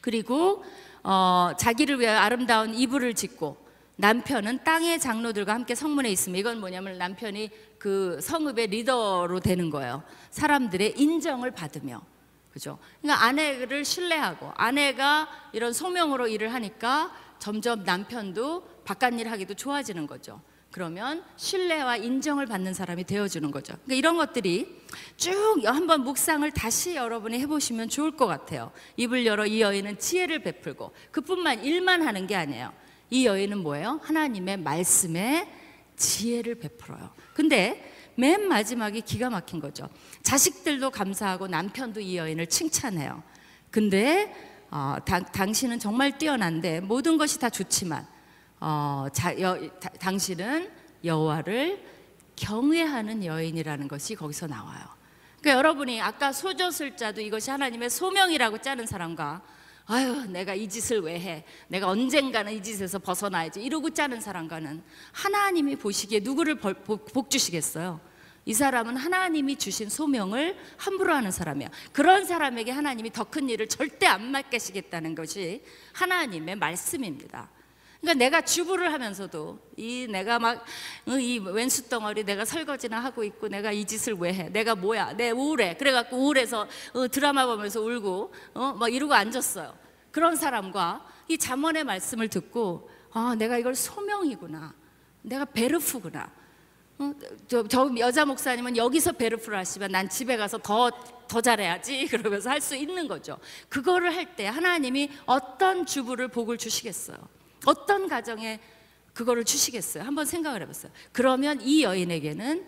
그리고 0.00 0.64
어, 1.02 1.52
자기를 1.58 2.00
위하여 2.00 2.18
아름다운 2.18 2.74
이불을 2.74 3.12
짓고 3.14 3.63
남편은 3.96 4.64
땅의 4.64 4.98
장로들과 4.98 5.54
함께 5.54 5.74
성문에 5.74 6.10
있으면 6.10 6.38
이건 6.38 6.60
뭐냐면 6.60 6.98
남편이 6.98 7.50
그 7.78 8.18
성읍의 8.20 8.68
리더로 8.68 9.40
되는 9.40 9.70
거예요. 9.70 10.02
사람들의 10.30 10.94
인정을 10.96 11.52
받으며. 11.52 12.02
그죠? 12.52 12.78
그러니까 13.02 13.24
아내를 13.24 13.84
신뢰하고 13.84 14.52
아내가 14.54 15.28
이런 15.52 15.72
소명으로 15.72 16.28
일을 16.28 16.52
하니까 16.54 17.12
점점 17.38 17.82
남편도 17.84 18.82
바깥 18.84 19.18
일 19.18 19.30
하기도 19.30 19.54
좋아지는 19.54 20.06
거죠. 20.06 20.40
그러면 20.70 21.22
신뢰와 21.36 21.98
인정을 21.98 22.46
받는 22.46 22.74
사람이 22.74 23.04
되어주는 23.04 23.48
거죠. 23.52 23.74
그러니까 23.84 23.94
이런 23.94 24.16
것들이 24.16 24.82
쭉 25.16 25.60
한번 25.64 26.02
묵상을 26.02 26.48
다시 26.50 26.96
여러분이 26.96 27.38
해보시면 27.40 27.88
좋을 27.88 28.16
것 28.16 28.26
같아요. 28.26 28.72
입을 28.96 29.24
열어 29.24 29.46
이 29.46 29.60
여인은 29.60 29.98
지혜를 29.98 30.40
베풀고 30.40 30.92
그뿐만 31.12 31.64
일만 31.64 32.02
하는 32.02 32.26
게 32.26 32.34
아니에요. 32.34 32.72
이 33.10 33.26
여인은 33.26 33.58
뭐예요? 33.58 34.00
하나님의 34.02 34.58
말씀에 34.58 35.48
지혜를 35.96 36.56
베풀어요. 36.56 37.10
근데 37.34 37.92
맨 38.16 38.46
마지막이 38.46 39.02
기가 39.02 39.30
막힌 39.30 39.60
거죠. 39.60 39.88
자식들도 40.22 40.90
감사하고 40.90 41.48
남편도 41.48 42.00
이 42.00 42.16
여인을 42.16 42.46
칭찬해요. 42.46 43.22
근데 43.70 44.32
어, 44.70 44.96
다, 45.04 45.20
당신은 45.20 45.78
정말 45.78 46.18
뛰어난데 46.18 46.80
모든 46.80 47.16
것이 47.16 47.38
다 47.38 47.48
좋지만 47.48 48.06
어, 48.60 49.06
자, 49.12 49.38
여, 49.40 49.58
다, 49.80 49.88
당신은 50.00 50.70
여호와를 51.04 51.84
경외하는 52.36 53.24
여인이라는 53.24 53.88
것이 53.88 54.14
거기서 54.14 54.46
나와요. 54.46 54.84
그러니까 55.40 55.58
여러분이 55.58 56.00
아까 56.00 56.32
짜도 56.96 57.20
이것이 57.20 57.50
하나님의 57.50 57.90
소명이라고 57.90 58.58
짜는 58.58 58.86
사람과 58.86 59.42
아유 59.86 60.24
내가 60.28 60.54
이 60.54 60.68
짓을 60.68 61.00
왜 61.00 61.20
해? 61.20 61.44
내가 61.68 61.88
언젠가는 61.88 62.52
이 62.52 62.62
짓에서 62.62 62.98
벗어나야지 62.98 63.62
이러고 63.62 63.90
짜는 63.90 64.20
사람과는 64.20 64.82
하나님이 65.12 65.76
보시기에 65.76 66.20
누구를 66.20 66.54
복 66.56 67.30
주시겠어요? 67.30 68.00
이 68.46 68.52
사람은 68.52 68.96
하나님이 68.96 69.56
주신 69.56 69.88
소명을 69.88 70.56
함부로 70.76 71.14
하는 71.14 71.30
사람이야. 71.30 71.68
그런 71.92 72.24
사람에게 72.26 72.70
하나님이 72.70 73.10
더 73.10 73.24
큰 73.24 73.48
일을 73.48 73.68
절대 73.68 74.06
안 74.06 74.30
맡기시겠다는 74.30 75.14
것이 75.14 75.62
하나님의 75.92 76.56
말씀입니다. 76.56 77.48
그러니까 78.04 78.14
내가 78.14 78.42
주부를 78.42 78.92
하면서도 78.92 79.58
이 79.76 80.06
내가 80.08 80.38
막 80.38 80.64
이 81.06 81.38
왼수 81.38 81.88
덩어리 81.88 82.22
내가 82.24 82.44
설거지나 82.44 83.00
하고 83.02 83.24
있고 83.24 83.48
내가 83.48 83.72
이 83.72 83.84
짓을 83.84 84.14
왜 84.14 84.32
해? 84.34 84.48
내가 84.50 84.74
뭐야? 84.74 85.14
내 85.16 85.30
우울해. 85.30 85.74
그래갖고 85.76 86.16
우울해서 86.16 86.66
어, 86.92 87.08
드라마 87.08 87.46
보면서 87.46 87.80
울고 87.80 88.32
어막 88.54 88.92
이러고 88.92 89.14
앉았어요. 89.14 89.74
그런 90.10 90.36
사람과 90.36 91.06
이 91.28 91.38
잠언의 91.38 91.84
말씀을 91.84 92.28
듣고 92.28 92.88
아 93.12 93.34
내가 93.36 93.56
이걸 93.58 93.74
소명이구나. 93.74 94.74
내가 95.22 95.44
베르프구나. 95.46 96.30
어, 96.98 97.12
저, 97.48 97.66
저 97.66 97.90
여자 97.98 98.24
목사님은 98.24 98.76
여기서 98.76 99.12
베르프를 99.12 99.58
하시면 99.58 99.90
난 99.92 100.08
집에 100.08 100.36
가서 100.36 100.58
더, 100.58 100.90
더 101.26 101.40
잘해야지 101.40 102.06
그러면서 102.12 102.50
할 102.50 102.60
수 102.60 102.76
있는 102.76 103.08
거죠. 103.08 103.38
그거를 103.68 104.14
할 104.14 104.36
때 104.36 104.46
하나님이 104.46 105.10
어떤 105.26 105.86
주부를 105.86 106.28
복을 106.28 106.56
주시겠어요? 106.58 107.16
어떤 107.66 108.08
가정에 108.08 108.60
그거를 109.12 109.44
주시겠어요? 109.44 110.02
한번 110.04 110.26
생각을 110.26 110.62
해봤어요. 110.62 110.90
그러면 111.12 111.60
이 111.60 111.82
여인에게는 111.82 112.66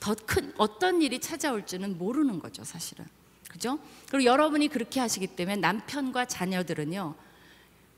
더 0.00 0.14
큰 0.14 0.52
어떤 0.58 1.00
일이 1.00 1.18
찾아올지는 1.20 1.96
모르는 1.98 2.38
거죠, 2.38 2.64
사실은. 2.64 3.06
그죠? 3.50 3.78
그리고 4.10 4.24
여러분이 4.24 4.68
그렇게 4.68 5.00
하시기 5.00 5.28
때문에 5.28 5.56
남편과 5.56 6.26
자녀들은요, 6.26 7.14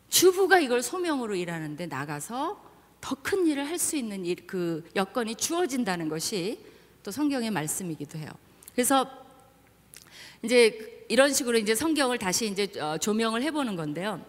주부가 0.08 0.58
이걸 0.61 0.82
소명으로 0.82 1.34
일하는데 1.34 1.87
나가서 1.87 2.64
더 3.00 3.16
큰 3.22 3.46
일을 3.46 3.66
할 3.66 3.78
수 3.78 3.96
있는 3.96 4.24
일, 4.24 4.46
그 4.46 4.88
여건이 4.96 5.34
주어진다는 5.37 6.08
것이 6.08 6.64
또 7.02 7.11
성경의 7.11 7.50
말씀이기도 7.50 8.18
해요. 8.18 8.30
그래서 8.72 9.11
이제 10.42 11.04
이런 11.08 11.32
식으로 11.32 11.58
이제 11.58 11.74
성경을 11.74 12.18
다시 12.18 12.46
이제 12.46 12.68
어, 12.80 12.96
조명을 12.98 13.42
해보는 13.42 13.76
건데요. 13.76 14.24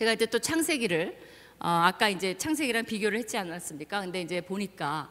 제가 0.00 0.14
이제 0.14 0.24
또 0.24 0.38
창세기를 0.38 1.14
어, 1.58 1.68
아까 1.68 2.08
이제 2.08 2.34
창세기랑 2.38 2.86
비교를 2.86 3.18
했지 3.18 3.36
않았습니까? 3.36 4.00
근데 4.00 4.22
이제 4.22 4.40
보니까 4.40 5.10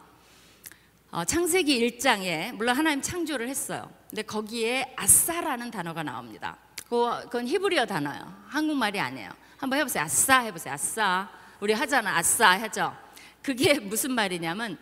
어, 1.11 1.23
창세기 1.23 1.79
1장에 1.79 2.53
물론 2.53 2.75
하나님 2.75 2.99
창조를 2.99 3.47
했어요. 3.47 3.87
근데 4.09 4.23
거기에 4.23 4.91
아싸라는 4.95 5.69
단어가 5.69 6.01
나옵니다. 6.01 6.57
그건 6.89 7.47
히브리어 7.47 7.85
단어예요. 7.85 8.45
한국말이 8.47 8.99
아니에요. 8.99 9.29
한번 9.57 9.77
해보세요. 9.77 10.05
아싸 10.05 10.39
해보세요. 10.39 10.73
아싸. 10.73 11.29
우리 11.59 11.73
하잖아. 11.73 12.17
아싸 12.17 12.59
하죠. 12.59 12.97
그게 13.43 13.77
무슨 13.77 14.13
말이냐면 14.13 14.75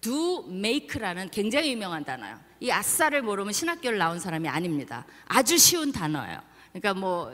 do 0.00 0.46
make라는 0.48 1.28
굉장히 1.28 1.72
유명한 1.72 2.02
단어예요. 2.02 2.40
이 2.60 2.70
아싸를 2.70 3.20
모르면 3.20 3.52
신학교를 3.52 3.98
나온 3.98 4.20
사람이 4.20 4.48
아닙니다. 4.48 5.04
아주 5.26 5.58
쉬운 5.58 5.92
단어예요. 5.92 6.40
그러니까 6.72 6.94
뭐 6.94 7.30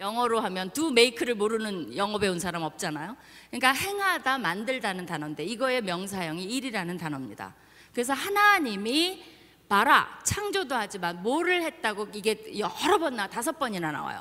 영어로 0.00 0.40
하면 0.40 0.72
do 0.72 0.90
make를 0.90 1.34
모르는 1.34 1.96
영어 1.96 2.18
배운 2.18 2.38
사람 2.38 2.62
없잖아요. 2.62 3.16
그러니까 3.50 3.72
행하다, 3.72 4.38
만들다는 4.38 5.06
단어인데 5.06 5.44
이거의 5.44 5.82
명사형이 5.82 6.44
일이라는 6.44 6.96
단어입니다. 6.98 7.54
그래서 7.92 8.12
하나님이 8.12 9.24
봐라 9.68 10.20
창조도 10.24 10.74
하지만 10.74 11.22
뭐를 11.22 11.62
했다고 11.62 12.08
이게 12.14 12.58
여러 12.58 12.98
번 12.98 13.16
나 13.16 13.26
다섯 13.26 13.58
번이나 13.58 13.90
나와요. 13.90 14.20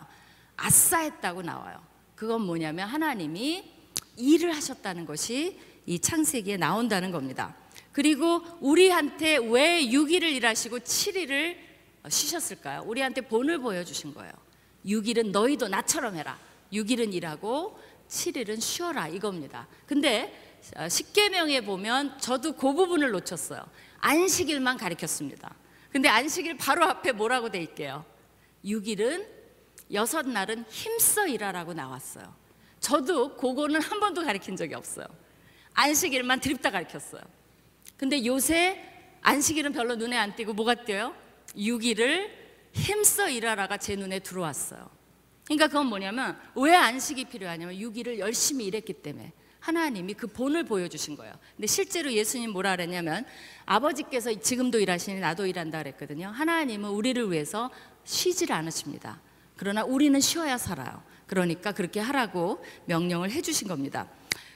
아싸 0.57 0.99
했다고 0.99 1.43
나와요. 1.43 1.81
그건 2.15 2.41
뭐냐면 2.41 2.87
하나님이 2.87 3.63
일을 4.17 4.55
하셨다는 4.55 5.05
것이 5.05 5.59
이 5.85 5.99
창세기에 5.99 6.57
나온다는 6.57 7.11
겁니다. 7.11 7.55
그리고 7.91 8.41
우리한테 8.59 9.37
왜 9.37 9.85
6일을 9.85 10.23
일하시고 10.23 10.79
7일을 10.79 11.57
쉬셨을까요? 12.09 12.83
우리한테 12.85 13.21
본을 13.21 13.59
보여주신 13.59 14.13
거예요. 14.13 14.46
6일은 14.87 15.31
너희도 15.31 15.67
나처럼 15.67 16.15
해라. 16.15 16.39
6일은 16.71 17.13
일하고 17.13 17.77
7일은 18.09 18.61
쉬어라 18.61 19.07
이겁니다. 19.07 19.67
근데 19.85 20.57
어, 20.75 20.87
십계명에 20.87 21.61
보면 21.61 22.17
저도 22.19 22.53
그 22.53 22.73
부분을 22.73 23.11
놓쳤어요. 23.11 23.63
안식일만 23.99 24.77
가리켰습니다. 24.77 25.53
근데 25.91 26.09
안식일 26.09 26.57
바로 26.57 26.85
앞에 26.85 27.11
뭐라고 27.11 27.49
돼 27.49 27.61
있게요? 27.61 28.05
6일은 28.65 29.25
여섯 29.93 30.27
날은 30.27 30.65
힘써 30.69 31.27
일하라고 31.27 31.73
나왔어요. 31.73 32.35
저도 32.79 33.35
그거는 33.37 33.81
한 33.81 33.99
번도 33.99 34.23
가르친 34.23 34.55
적이 34.55 34.75
없어요. 34.75 35.05
안식일만 35.73 36.39
드립다 36.39 36.71
가르쳤어요. 36.71 37.21
근데 37.95 38.25
요새 38.25 38.83
안식일은 39.21 39.73
별로 39.73 39.95
눈에 39.95 40.17
안 40.17 40.35
띄고 40.35 40.53
뭐가 40.53 40.75
띄어요? 40.75 41.15
6일을 41.55 42.36
힘써 42.77 43.29
일하라가 43.29 43.77
제 43.77 43.95
눈에 43.95 44.19
들어왔어요. 44.19 44.89
그러니까 45.45 45.67
그건 45.67 45.87
뭐냐면 45.87 46.37
왜 46.55 46.75
안식이 46.75 47.25
필요하냐면 47.25 47.75
6일을 47.75 48.19
열심히 48.19 48.65
일했기 48.65 48.93
때문에 48.93 49.33
하나님이 49.59 50.13
그 50.13 50.27
본을 50.27 50.63
보여주신 50.65 51.15
거예요. 51.15 51.33
근데 51.55 51.67
실제로 51.67 52.11
예수님 52.11 52.51
뭐라 52.51 52.75
그랬냐면 52.75 53.25
아버지께서 53.65 54.33
지금도 54.33 54.79
일하시니 54.79 55.19
나도 55.19 55.45
일한다 55.45 55.79
그랬거든요. 55.79 56.27
하나님은 56.27 56.89
우리를 56.89 57.31
위해서 57.31 57.69
쉬질 58.03 58.53
않으십니다. 58.53 59.19
그러나 59.55 59.83
우리는 59.83 60.19
쉬어야 60.19 60.57
살아요. 60.57 61.01
그러니까 61.25 61.71
그렇게 61.71 61.99
하라고 61.99 62.63
명령을 62.85 63.31
해주신 63.31 63.67
겁니다. 63.67 64.07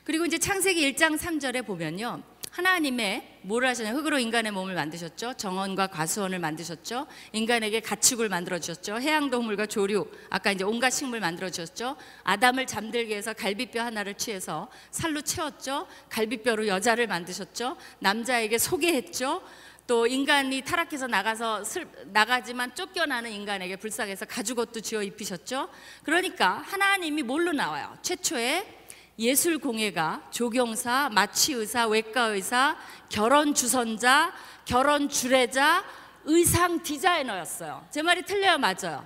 그리고 0.03 0.25
이제 0.25 0.38
창세기 0.38 0.93
1장 0.93 1.17
3절에 1.17 1.65
보면요. 1.65 2.23
하나님의 2.52 3.40
뭘 3.44 3.66
하시냐 3.66 3.92
흙으로 3.94 4.20
인간의 4.20 4.52
몸을 4.52 4.76
만드셨죠. 4.76 5.36
정원과 5.36 5.88
과수원을 5.88 6.40
만드셨죠. 6.40 7.08
인간에게 7.32 7.80
가축을 7.80 8.28
만들어 8.28 8.60
주셨죠. 8.60 9.00
해양 9.00 9.30
동물과 9.30 9.68
조류 9.68 10.06
아까 10.30 10.52
이제 10.52 10.64
온갖 10.66 10.90
식물 10.90 11.22
만들어 11.22 11.50
주셨죠. 11.50 11.96
아담을 12.24 12.68
잠들게 12.68 13.16
해서 13.16 13.34
갈비뼈 13.34 13.82
하나를 13.82 14.16
취해서 14.16 14.70
살로 14.92 15.22
채웠죠. 15.22 15.88
갈비뼈로 16.10 16.68
여자를 16.68 17.08
만드셨죠. 17.08 17.78
남자에게 18.00 18.58
소개했죠. 18.58 19.42
또 19.88 20.06
인간이 20.06 20.62
타락해서 20.62 21.08
나가서 21.08 21.64
슬, 21.64 21.88
나가지만 22.08 22.76
쫓겨나는 22.76 23.32
인간에게 23.32 23.78
불쌍해서 23.78 24.26
가죽옷도 24.26 24.82
지어 24.82 25.02
입히셨죠. 25.02 25.70
그러니까 26.04 26.64
하나님이 26.66 27.24
뭘로 27.24 27.52
나와요? 27.52 27.98
최초에 28.02 28.81
예술 29.21 29.60
공예가, 29.60 30.23
조경사, 30.31 31.10
마취의사, 31.13 31.86
외과의사, 31.86 32.75
결혼 33.07 33.53
주선자, 33.53 34.34
결혼 34.65 35.10
주례자, 35.10 35.84
의상 36.25 36.81
디자이너였어요. 36.81 37.86
제 37.91 38.01
말이 38.01 38.23
틀려요, 38.23 38.57
맞아요. 38.57 39.05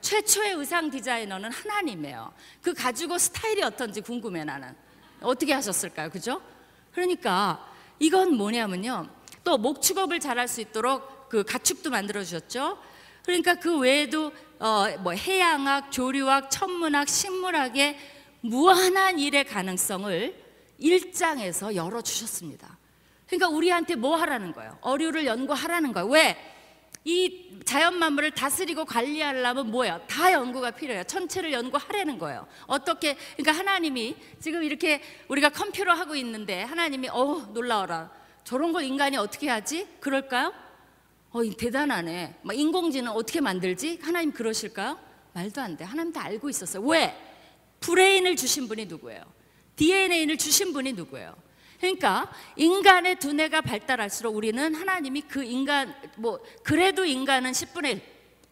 최초의 0.00 0.52
의상 0.52 0.88
디자이너는 0.90 1.50
하나님이에요. 1.50 2.32
그 2.62 2.72
가지고 2.72 3.18
스타일이 3.18 3.60
어떤지 3.64 4.00
궁금해 4.00 4.44
나는. 4.44 4.76
어떻게 5.20 5.52
하셨을까요? 5.52 6.10
그죠? 6.10 6.40
그러니까 6.92 7.68
이건 7.98 8.36
뭐냐면요. 8.36 9.08
또 9.42 9.58
목축업을 9.58 10.20
잘할 10.20 10.46
수 10.46 10.60
있도록 10.60 11.28
그 11.28 11.42
가축도 11.42 11.90
만들어 11.90 12.22
주셨죠. 12.22 12.78
그러니까 13.24 13.56
그 13.56 13.76
외에도 13.76 14.32
어 14.60 14.86
뭐 15.00 15.12
해양학, 15.12 15.90
조류학, 15.90 16.48
천문학, 16.48 17.08
식물학에 17.08 17.98
무한한 18.40 19.18
일의 19.18 19.44
가능성을 19.44 20.34
일장에서 20.78 21.74
열어 21.74 22.00
주셨습니다. 22.02 22.78
그러니까 23.26 23.48
우리한테 23.48 23.94
뭐 23.94 24.16
하라는 24.16 24.52
거예요? 24.52 24.78
어류를 24.80 25.26
연구하라는 25.26 25.92
거예요. 25.92 26.08
왜? 26.08 26.36
이 27.04 27.60
자연 27.64 27.98
만물을 27.98 28.32
다스리고 28.32 28.84
관리하려면 28.84 29.70
뭐예요? 29.70 30.00
다 30.08 30.32
연구가 30.32 30.72
필요해요. 30.72 31.04
전체를 31.04 31.52
연구하라는 31.52 32.18
거예요. 32.18 32.46
어떻게? 32.66 33.16
그러니까 33.36 33.52
하나님이 33.52 34.16
지금 34.40 34.62
이렇게 34.62 35.02
우리가 35.28 35.50
컴퓨터 35.50 35.90
하고 35.90 36.14
있는데 36.16 36.62
하나님이 36.62 37.08
어 37.10 37.48
놀라워라. 37.52 38.10
저런 38.44 38.72
걸 38.72 38.84
인간이 38.84 39.16
어떻게 39.16 39.48
하지? 39.48 39.86
그럴까요? 40.00 40.52
어 41.30 41.40
대단하네. 41.58 42.40
막 42.42 42.56
인공지능 42.56 43.12
어떻게 43.12 43.40
만들지? 43.40 43.98
하나님 44.02 44.32
그러실까요? 44.32 44.98
말도 45.34 45.60
안 45.60 45.76
돼. 45.76 45.84
하나님 45.84 46.12
다 46.12 46.24
알고 46.24 46.48
있었어요. 46.48 46.82
왜? 46.84 47.14
브레인을 47.80 48.36
주신 48.36 48.68
분이 48.68 48.86
누구예요? 48.86 49.22
DNA를 49.76 50.36
주신 50.36 50.72
분이 50.72 50.92
누구예요? 50.94 51.34
그러니까 51.78 52.30
인간의 52.56 53.20
두뇌가 53.20 53.60
발달할수록 53.60 54.34
우리는 54.34 54.74
하나님이 54.74 55.22
그 55.22 55.44
인간 55.44 55.94
뭐 56.16 56.40
그래도 56.64 57.04
인간은 57.04 57.52
10분의 57.52 57.90
1, 57.90 58.02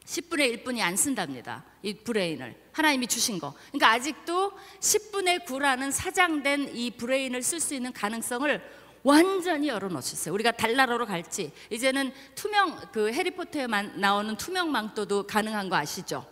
10분의 0.04 0.64
1뿐이 0.64 0.80
안 0.80 0.96
쓴답니다. 0.96 1.64
이 1.82 1.94
브레인을 1.94 2.54
하나님이 2.72 3.08
주신 3.08 3.40
거. 3.40 3.52
그러니까 3.72 3.90
아직도 3.90 4.52
10분의 4.78 5.44
9라는 5.44 5.90
사장된 5.90 6.76
이 6.76 6.92
브레인을 6.92 7.42
쓸 7.42 7.58
수 7.58 7.74
있는 7.74 7.92
가능성을 7.92 8.62
완전히 9.02 9.68
열어놓으셨어요. 9.68 10.34
우리가 10.34 10.52
달나라로 10.52 11.06
갈지 11.06 11.52
이제는 11.70 12.12
투명 12.34 12.76
그 12.92 13.12
해리포터에 13.12 13.66
나오는 13.96 14.36
투명 14.36 14.70
망토도 14.70 15.26
가능한 15.26 15.68
거 15.68 15.76
아시죠? 15.76 16.26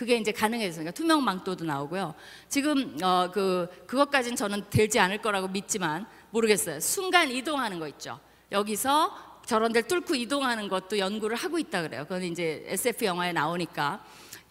그게 0.00 0.16
이제 0.16 0.32
가능해졌으니까 0.32 0.92
투명 0.92 1.22
망토도 1.22 1.66
나오고요. 1.66 2.14
지금 2.48 2.96
어 3.02 3.28
그 3.30 3.68
그것까지는 3.86 4.34
저는 4.34 4.64
되지 4.70 4.98
않을 4.98 5.20
거라고 5.20 5.48
믿지만 5.48 6.06
모르겠어요. 6.30 6.80
순간 6.80 7.30
이동하는 7.30 7.78
거 7.78 7.86
있죠. 7.88 8.18
여기서 8.50 9.42
저런 9.44 9.74
데를 9.74 9.86
뚫고 9.86 10.14
이동하는 10.14 10.70
것도 10.70 10.98
연구를 10.98 11.36
하고 11.36 11.58
있다 11.58 11.82
그래요. 11.82 12.04
그건 12.04 12.22
이제 12.22 12.64
SF 12.68 13.04
영화에 13.04 13.32
나오니까 13.34 14.02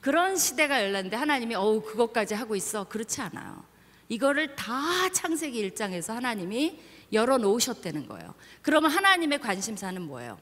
그런 0.01 0.37
시대가 0.37 0.83
열렸는데 0.83 1.17
하나님이 1.17 1.55
어우 1.55 1.81
그것까지 1.81 2.35
하고 2.35 2.55
있어. 2.55 2.83
그렇지 2.83 3.19
않아요. 3.21 3.63
이거를 4.07 4.55
다 4.55 5.09
창세기 5.11 5.71
1장에서 5.71 6.13
하나님이 6.13 6.79
열어 7.11 7.39
놓으셨다는 7.39 8.07
거예요. 8.07 8.35
그러면 8.61 8.91
하나님의 8.91 9.39
관심사는 9.39 9.99
뭐예요? 9.99 10.37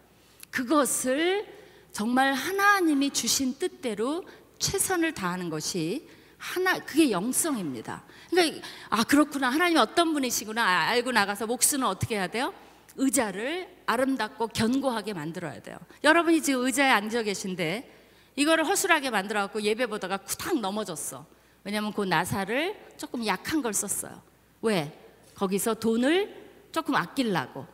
그것을 0.51 1.47
정말 1.93 2.33
하나님이 2.33 3.11
주신 3.11 3.57
뜻대로 3.57 4.25
최선을 4.59 5.13
다하는 5.13 5.49
것이 5.49 6.07
하나 6.37 6.77
그게 6.79 7.11
영성입니다. 7.11 8.03
그러니까 8.29 8.67
아 8.89 9.03
그렇구나 9.03 9.49
하나님 9.49 9.77
어떤 9.77 10.13
분이시구나 10.13 10.63
아, 10.63 10.87
알고 10.89 11.11
나가서 11.11 11.47
목수는 11.47 11.85
어떻게 11.87 12.15
해야 12.15 12.27
돼요? 12.27 12.53
의자를 12.95 13.67
아름답고 13.85 14.47
견고하게 14.47 15.13
만들어야 15.13 15.61
돼요. 15.61 15.77
여러분이 16.03 16.41
지금 16.41 16.65
의자에 16.65 16.89
앉아 16.89 17.23
계신데 17.23 17.93
이거를 18.35 18.67
허술하게 18.67 19.09
만들어 19.09 19.41
갖고 19.41 19.61
예배 19.61 19.87
보다가 19.87 20.17
쿠탁 20.17 20.59
넘어졌어. 20.59 21.25
왜냐하면 21.63 21.91
그 21.91 22.03
나사를 22.03 22.93
조금 22.97 23.25
약한 23.25 23.61
걸 23.61 23.73
썼어요. 23.73 24.21
왜? 24.61 24.97
거기서 25.35 25.75
돈을 25.75 26.33
조금 26.71 26.95
아끼려고. 26.95 27.65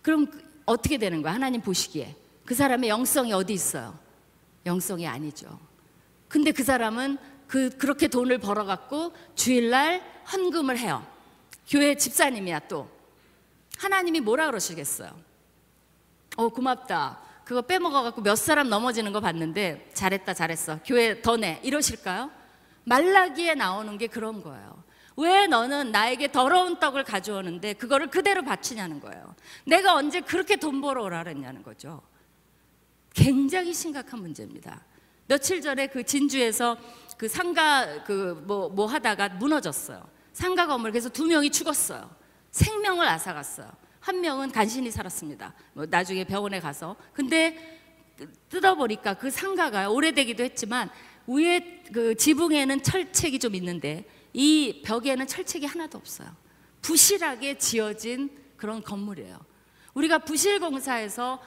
그럼 0.00 0.26
어떻게 0.66 0.98
되는 0.98 1.22
거야? 1.22 1.34
하나님 1.34 1.60
보시기에 1.60 2.14
그 2.44 2.54
사람의 2.54 2.88
영성이 2.88 3.32
어디 3.32 3.52
있어요? 3.52 3.98
영성이 4.66 5.06
아니죠. 5.06 5.58
근데 6.32 6.50
그 6.50 6.64
사람은 6.64 7.18
그 7.46 7.68
그렇게 7.76 8.08
돈을 8.08 8.38
벌어 8.38 8.64
갖고 8.64 9.12
주일날 9.34 10.02
헌금을 10.32 10.78
해요. 10.78 11.06
교회 11.68 11.94
집사님이야 11.94 12.60
또. 12.68 12.88
하나님이 13.76 14.20
뭐라 14.20 14.46
그러시겠어요? 14.46 15.10
어 16.38 16.48
고맙다. 16.48 17.20
그거 17.44 17.60
빼먹어 17.60 18.02
갖고 18.02 18.22
몇 18.22 18.36
사람 18.36 18.70
넘어지는 18.70 19.12
거 19.12 19.20
봤는데 19.20 19.90
잘했다 19.92 20.32
잘했어. 20.32 20.78
교회 20.86 21.20
더 21.20 21.36
내. 21.36 21.60
이러실까요? 21.62 22.30
말라기에 22.84 23.54
나오는 23.54 23.98
게 23.98 24.06
그런 24.06 24.42
거예요. 24.42 24.82
왜 25.18 25.46
너는 25.46 25.92
나에게 25.92 26.32
더러운 26.32 26.80
떡을 26.80 27.04
가져오는데 27.04 27.74
그거를 27.74 28.06
그대로 28.06 28.42
바치냐는 28.42 29.00
거예요. 29.00 29.34
내가 29.66 29.96
언제 29.96 30.22
그렇게 30.22 30.56
돈 30.56 30.80
벌어 30.80 31.02
오라 31.02 31.24
그랬냐는 31.24 31.62
거죠. 31.62 32.00
굉장히 33.12 33.74
심각한 33.74 34.20
문제입니다. 34.20 34.80
며칠 35.26 35.60
전에 35.60 35.86
그 35.86 36.02
진주에서 36.02 36.76
그 37.16 37.28
상가 37.28 38.02
그뭐뭐 38.04 38.86
하다가 38.86 39.30
무너졌어요. 39.30 40.06
상가 40.32 40.66
건물 40.66 40.90
그래서 40.90 41.08
두 41.08 41.26
명이 41.26 41.50
죽었어요. 41.50 42.10
생명을 42.50 43.06
앗아갔어요. 43.08 43.70
한 44.00 44.20
명은 44.20 44.50
간신히 44.50 44.90
살았습니다. 44.90 45.54
뭐 45.74 45.86
나중에 45.88 46.24
병원에 46.24 46.58
가서 46.60 46.96
근데 47.12 47.80
뜯어보니까 48.48 49.14
그 49.14 49.30
상가가 49.30 49.88
오래되기도 49.88 50.42
했지만 50.42 50.90
위에 51.26 51.82
그 51.92 52.16
지붕에는 52.16 52.82
철책이 52.82 53.38
좀 53.38 53.54
있는데 53.54 54.04
이 54.32 54.82
벽에는 54.84 55.26
철책이 55.26 55.66
하나도 55.66 55.98
없어요. 55.98 56.28
부실하게 56.80 57.58
지어진 57.58 58.30
그런 58.56 58.82
건물이에요. 58.82 59.38
우리가 59.94 60.18
부실공사에서 60.18 61.40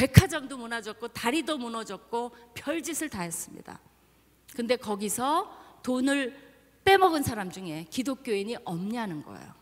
백화점도 0.00 0.56
무너졌고 0.56 1.08
다리도 1.08 1.58
무너졌고 1.58 2.30
별짓을 2.54 3.10
다 3.10 3.20
했습니다. 3.20 3.78
근데 4.56 4.76
거기서 4.76 5.54
돈을 5.82 6.34
빼먹은 6.84 7.22
사람 7.22 7.50
중에 7.50 7.84
기독교인이 7.90 8.56
없냐는 8.64 9.22
거예요. 9.22 9.52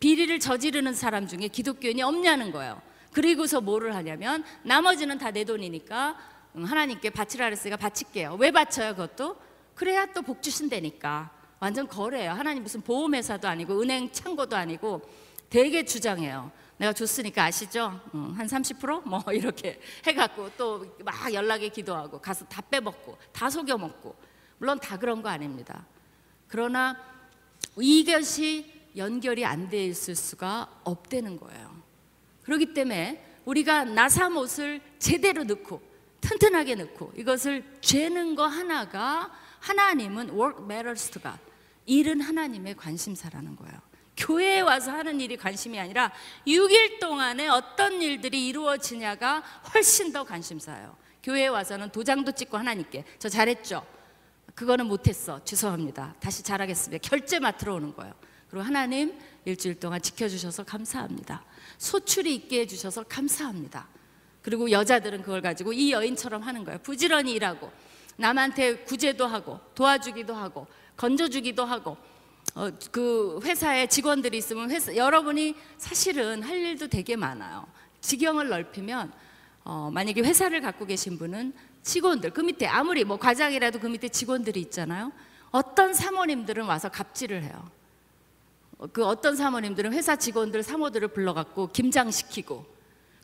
비리를 0.00 0.40
저지르는 0.40 0.92
사람 0.94 1.28
중에 1.28 1.46
기독교인이 1.46 2.02
없냐는 2.02 2.50
거예요. 2.50 2.82
그리고서 3.12 3.60
뭐를 3.60 3.94
하냐면 3.94 4.42
나머지는 4.64 5.18
다 5.18 5.30
내 5.30 5.44
돈이니까 5.44 6.18
하나님께 6.54 7.10
바치라 7.10 7.46
그랬으니까 7.46 7.76
바칠게요. 7.76 8.34
왜 8.40 8.50
바쳐요 8.50 8.96
그것도? 8.96 9.36
그래야 9.76 10.06
또 10.06 10.22
복 10.22 10.42
주신다니까. 10.42 11.30
완전 11.60 11.86
거래예요. 11.86 12.32
하나님 12.32 12.64
무슨 12.64 12.80
보험회사도 12.80 13.46
아니고 13.46 13.80
은행 13.80 14.10
창고도 14.10 14.56
아니고 14.56 15.02
되게 15.48 15.84
주장해요. 15.84 16.50
내가 16.76 16.92
줬으니까 16.92 17.44
아시죠? 17.44 18.00
응, 18.14 18.32
한 18.36 18.46
30%? 18.46 19.04
뭐 19.06 19.22
이렇게 19.32 19.80
해갖고 20.06 20.50
또 20.56 20.84
막 21.04 21.32
연락에 21.32 21.68
기도하고 21.68 22.20
가서 22.20 22.44
다 22.46 22.60
빼먹고 22.62 23.16
다 23.32 23.48
속여 23.50 23.76
먹고 23.78 24.16
물론 24.58 24.78
다 24.80 24.98
그런 24.98 25.22
거 25.22 25.28
아닙니다. 25.28 25.86
그러나 26.48 26.96
이것이 27.78 28.72
연결이 28.96 29.44
안 29.44 29.68
돼 29.68 29.86
있을 29.86 30.14
수가 30.14 30.80
없다는 30.84 31.38
거예요. 31.38 31.82
그렇기 32.42 32.74
때문에 32.74 33.40
우리가 33.44 33.84
나사못을 33.84 34.80
제대로 34.98 35.44
넣고 35.44 35.82
튼튼하게 36.20 36.76
넣고 36.76 37.12
이것을 37.16 37.64
죄는 37.80 38.34
거 38.34 38.46
하나가 38.46 39.30
하나님은 39.60 40.30
work 40.30 40.64
matters 40.64 41.10
to 41.10 41.20
God 41.20 41.38
일은 41.86 42.20
하나님의 42.20 42.76
관심사라는 42.76 43.56
거예요. 43.56 43.74
교회에 44.16 44.60
와서 44.60 44.92
하는 44.92 45.20
일이 45.20 45.36
관심이 45.36 45.78
아니라 45.78 46.12
6일 46.46 47.00
동안에 47.00 47.48
어떤 47.48 48.00
일들이 48.00 48.46
이루어지냐가 48.48 49.42
훨씬 49.72 50.12
더 50.12 50.24
관심사예요. 50.24 50.96
교회에 51.22 51.48
와서는 51.48 51.90
도장도 51.90 52.32
찍고 52.32 52.56
하나님께 52.56 53.04
저 53.18 53.28
잘했죠. 53.28 53.84
그거는 54.54 54.86
못했어. 54.86 55.42
죄송합니다. 55.44 56.14
다시 56.20 56.42
잘하겠습니다. 56.42 57.08
결제 57.08 57.40
맡으러 57.40 57.74
오는 57.74 57.94
거예요. 57.94 58.14
그리고 58.48 58.64
하나님 58.64 59.18
일주일 59.44 59.80
동안 59.80 60.00
지켜주셔서 60.00 60.64
감사합니다. 60.64 61.44
소출이 61.78 62.34
있게 62.36 62.60
해주셔서 62.60 63.04
감사합니다. 63.04 63.88
그리고 64.42 64.70
여자들은 64.70 65.22
그걸 65.22 65.40
가지고 65.40 65.72
이 65.72 65.90
여인처럼 65.90 66.42
하는 66.42 66.64
거예요. 66.64 66.78
부지런히 66.82 67.32
일하고 67.32 67.72
남한테 68.16 68.84
구제도 68.84 69.26
하고 69.26 69.58
도와주기도 69.74 70.34
하고 70.34 70.66
건져주기도 70.96 71.64
하고 71.64 71.96
어, 72.54 72.70
그 72.92 73.40
회사에 73.42 73.88
직원들이 73.88 74.38
있으면 74.38 74.70
회사, 74.70 74.94
여러분이 74.94 75.56
사실은 75.76 76.42
할 76.42 76.56
일도 76.56 76.86
되게 76.86 77.16
많아요. 77.16 77.66
직영을 78.00 78.48
넓히면 78.48 79.12
어, 79.64 79.90
만약에 79.92 80.20
회사를 80.20 80.60
갖고 80.60 80.86
계신 80.86 81.18
분은 81.18 81.52
직원들 81.82 82.30
그 82.30 82.40
밑에 82.40 82.66
아무리 82.66 83.04
뭐 83.04 83.18
과장이라도 83.18 83.80
그 83.80 83.88
밑에 83.88 84.08
직원들이 84.08 84.60
있잖아요. 84.60 85.12
어떤 85.50 85.94
사모님들은 85.94 86.64
와서 86.66 86.88
갑질을 86.88 87.42
해요. 87.42 87.70
어, 88.78 88.86
그 88.86 89.04
어떤 89.04 89.34
사모님들은 89.34 89.92
회사 89.92 90.14
직원들 90.14 90.62
사모들을 90.62 91.08
불러갖고 91.08 91.72
김장시키고 91.72 92.64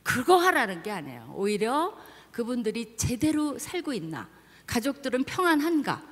그거 0.03 0.38
하라는 0.38 0.83
게 0.83 0.90
아니에요. 0.90 1.33
오히려 1.37 1.97
그분들이 2.33 2.97
제대로 2.97 3.59
살고 3.59 3.93
있나, 3.93 4.29
가족들은 4.66 5.25
평안한가, 5.25 6.03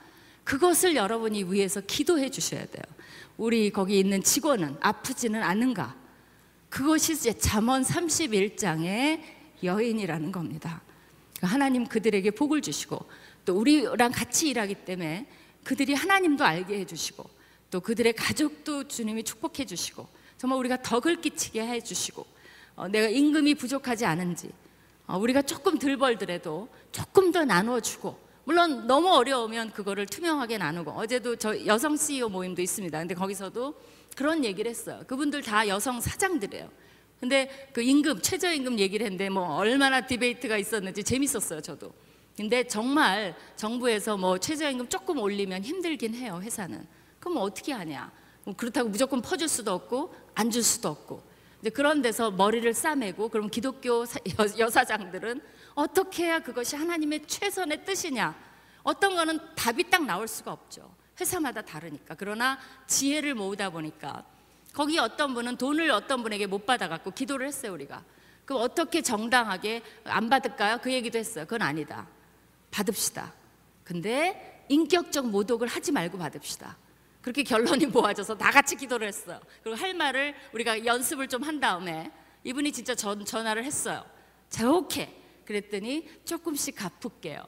그것을 0.45 0.95
여러분이 0.95 1.45
위해서 1.45 1.81
기도해 1.81 2.31
주셔야 2.31 2.65
돼요. 2.67 2.83
우리 3.39 3.71
거기 3.71 4.01
있는 4.01 4.21
직원은 4.21 4.79
아프지는 4.81 5.45
않은가? 5.45 5.97
그것이 6.69 7.13
이제 7.13 7.33
잠언 7.33 7.83
31장의 7.83 9.23
여인이라는 9.63 10.33
겁니다. 10.33 10.83
하나님 11.41 11.87
그들에게 11.87 12.33
복을 12.33 12.61
주시고 12.61 12.99
또 13.45 13.55
우리랑 13.55 14.11
같이 14.11 14.49
일하기 14.49 14.75
때문에 14.85 15.29
그들이 15.63 15.95
하나님도 15.95 16.45
알게 16.45 16.81
해 16.81 16.85
주시고 16.85 17.25
또 17.71 17.81
그들의 17.81 18.13
가족도 18.15 18.89
주님이 18.89 19.23
축복해 19.23 19.65
주시고 19.67 20.09
정말 20.37 20.59
우리가 20.59 20.83
덕을 20.83 21.21
끼치게 21.21 21.65
해 21.65 21.81
주시고 21.81 22.27
어, 22.75 22.89
내가 22.89 23.09
임금이 23.09 23.55
부족하지 23.55 24.05
않은지 24.05 24.51
어, 25.07 25.17
우리가 25.17 25.43
조금 25.43 25.79
덜 25.79 25.97
벌더라도 25.97 26.69
조금 26.91 27.31
더 27.31 27.45
나눠 27.45 27.79
주고 27.79 28.19
물론 28.49 28.87
너무 28.87 29.11
어려우면 29.11 29.73
그거를 29.73 30.07
투명하게 30.07 30.57
나누고 30.57 30.93
어제도 30.93 31.37
저 31.37 31.67
여성 31.67 31.99
CEO 31.99 32.31
모임도 32.31 32.63
있습니다. 32.63 32.99
근데 32.99 33.15
거기서도 33.15 33.75
그런 34.17 34.43
얘기를 34.43 34.71
했어요. 34.71 35.03
그분들 35.07 35.43
다 35.43 35.69
여성 35.69 36.01
사장들이에요. 36.01 36.67
근데 37.21 37.69
그 37.75 37.83
임금 37.83 38.23
최저임금 38.23 38.79
얘기를 38.79 39.05
했는데 39.05 39.29
뭐 39.29 39.57
얼마나 39.57 40.01
디베이트가 40.07 40.57
있었는지 40.57 41.05
재밌었어요, 41.05 41.61
저도. 41.61 41.93
근데 42.39 42.67
정말 42.67 43.37
정부에서 43.57 44.17
뭐 44.17 44.39
최저임금 44.39 44.89
조금 44.89 45.19
올리면 45.19 45.63
힘들긴 45.63 46.15
해요, 46.15 46.41
회사는. 46.43 46.87
그럼 47.21 47.37
어떻게 47.43 47.75
하냐? 47.75 48.11
뭐 48.45 48.55
그렇다고 48.57 48.89
무조건 48.89 49.21
퍼줄 49.21 49.47
수도 49.47 49.73
없고 49.75 50.15
안 50.35 50.51
줄 50.51 50.63
수도 50.63 50.89
없고. 50.89 51.23
이제 51.61 51.69
그런 51.69 52.01
데서 52.01 52.31
머리를 52.31 52.73
싸매고 52.73 53.29
그럼 53.29 53.51
기독교 53.51 54.07
사- 54.07 54.19
여- 54.41 54.59
여사장들은 54.67 55.43
어떻게 55.79 56.25
해야 56.25 56.41
그것이 56.41 56.75
하나님의 56.75 57.25
최선의 57.29 57.85
뜻이냐? 57.85 58.35
어떤 58.83 59.15
거는 59.15 59.39
답이 59.55 59.89
딱 59.91 60.05
나올 60.05 60.27
수가 60.27 60.51
없죠. 60.51 60.93
회사마다 61.21 61.63
다르니까. 61.63 62.17
그러나 62.19 62.59
지혜를 62.89 63.35
모으다 63.37 63.71
보니까 63.71 64.25
거기 64.73 64.99
어떤 64.99 65.35
분은 65.35 65.57
돈을 65.57 65.89
어떤 65.93 66.25
분에게 66.25 66.47
못 66.47 66.67
받아갖고 66.67 67.13
기도를 67.13 67.47
했어요, 67.47 67.73
우리가. 67.75 68.03
그럼 68.45 68.63
어떻게 68.63 69.03
정당하게 69.03 69.83
안 70.03 70.29
받을까요? 70.29 70.79
그 70.83 70.93
얘기도 70.93 71.17
했어요. 71.17 71.45
그건 71.45 71.63
아니다. 71.63 72.09
받읍시다. 72.73 73.33
근데 73.85 74.65
인격적 74.69 75.29
모독을 75.29 75.69
하지 75.69 75.93
말고 75.93 76.19
받읍시다. 76.19 76.77
그렇게 77.23 77.45
결론이 77.45 77.87
모아져서 77.87 78.37
다 78.37 78.51
같이 78.51 78.75
기도를 78.75 79.07
했어요. 79.07 79.41
그리고 79.63 79.79
할 79.79 79.95
말을 79.95 80.35
우리가 80.53 80.85
연습을 80.85 81.29
좀 81.29 81.45
한 81.45 81.61
다음에 81.61 82.11
이분이 82.43 82.73
진짜 82.73 82.97
전, 82.97 83.25
전화를 83.25 83.63
했어요. 83.65 84.05
자, 84.51 84.69
오케이. 84.69 85.18
그랬더니 85.49 86.07
조금씩 86.27 86.77
갚을게요. 86.77 87.43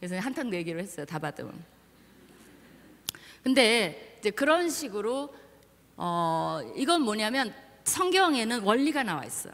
그래서 0.00 0.16
한탕 0.18 0.48
내기로 0.48 0.80
했어요. 0.80 1.04
다 1.04 1.18
받으면. 1.18 1.52
근데 3.42 4.16
이제 4.18 4.30
그런 4.30 4.70
식으로 4.70 5.34
어, 5.98 6.60
이건 6.74 7.02
뭐냐면 7.02 7.52
성경에는 7.84 8.62
원리가 8.62 9.02
나와 9.02 9.26
있어요. 9.26 9.52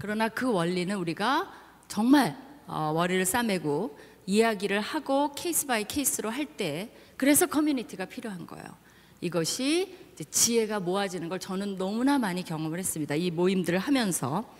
그러나 0.00 0.28
그 0.28 0.50
원리는 0.50 0.96
우리가 0.96 1.52
정말 1.86 2.36
어, 2.66 2.92
머리를 2.94 3.24
싸매고 3.24 3.96
이야기를 4.26 4.80
하고 4.80 5.32
case 5.34 5.66
by 5.66 5.84
case로 5.84 6.30
할 6.30 6.46
때 6.56 6.90
그래서 7.16 7.46
커뮤니티가 7.46 8.06
필요한 8.06 8.44
거예요. 8.48 8.66
이것이 9.20 9.94
지혜가 10.30 10.80
모아지는 10.80 11.28
걸 11.28 11.38
저는 11.38 11.76
너무나 11.76 12.18
많이 12.18 12.42
경험을 12.42 12.80
했습니다. 12.80 13.14
이 13.14 13.30
모임들을 13.30 13.78
하면서 13.78 14.52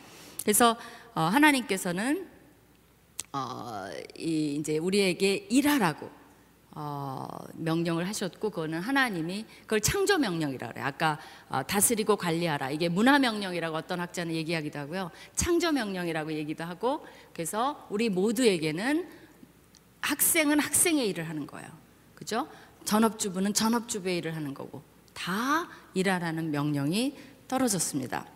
그래서 0.42 0.76
어, 1.16 1.22
하나님께서는 1.22 2.35
어, 3.36 3.90
이 4.16 4.56
이제 4.58 4.78
우리에게 4.78 5.46
일하라고 5.50 6.10
어, 6.70 7.26
명령을 7.54 8.06
하셨고 8.08 8.50
그거는 8.50 8.80
하나님이 8.80 9.44
그걸 9.62 9.80
창조 9.80 10.18
명령이라 10.18 10.68
그래요. 10.68 10.84
아까 10.84 11.18
어, 11.48 11.62
다스리고 11.62 12.16
관리하라 12.16 12.70
이게 12.70 12.88
문화 12.88 13.18
명령이라고 13.18 13.76
어떤 13.76 14.00
학자는 14.00 14.34
얘기하기도 14.34 14.78
하고요. 14.78 15.10
창조 15.34 15.72
명령이라고 15.72 16.32
얘기도 16.32 16.64
하고 16.64 17.06
그래서 17.32 17.86
우리 17.90 18.08
모두에게는 18.08 19.08
학생은 20.00 20.60
학생의 20.60 21.08
일을 21.08 21.28
하는 21.28 21.46
거예요. 21.46 21.68
그죠? 22.14 22.48
전업주부는 22.84 23.52
전업주부의 23.52 24.18
일을 24.18 24.36
하는 24.36 24.54
거고 24.54 24.82
다 25.12 25.68
일하라는 25.94 26.50
명령이 26.50 27.16
떨어졌습니다. 27.48 28.26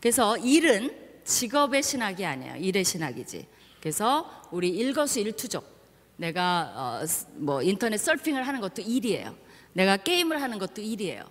그래서 0.00 0.36
일은 0.38 0.94
직업의 1.24 1.82
신학이 1.82 2.24
아니에요. 2.24 2.56
일의 2.56 2.84
신학이지. 2.84 3.57
그래서 3.80 4.42
우리 4.50 4.70
일거수일투족 4.70 5.78
내가 6.16 6.72
어, 6.74 7.06
뭐 7.36 7.62
인터넷 7.62 7.96
서핑을 7.98 8.46
하는 8.46 8.60
것도 8.60 8.82
일이에요. 8.82 9.36
내가 9.72 9.96
게임을 9.96 10.42
하는 10.42 10.58
것도 10.58 10.82
일이에요. 10.82 11.24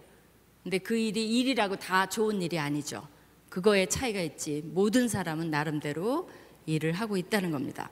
근데 0.64 0.78
그 0.78 0.98
일이 0.98 1.40
일이라고 1.40 1.76
다 1.78 2.08
좋은 2.08 2.42
일이 2.42 2.58
아니죠. 2.58 3.08
그거에 3.50 3.86
차이가 3.86 4.22
있지. 4.22 4.62
모든 4.66 5.08
사람은 5.08 5.50
나름대로 5.50 6.30
일을 6.66 6.94
하고 6.94 7.18
있다는 7.18 7.52
겁니다. 7.52 7.90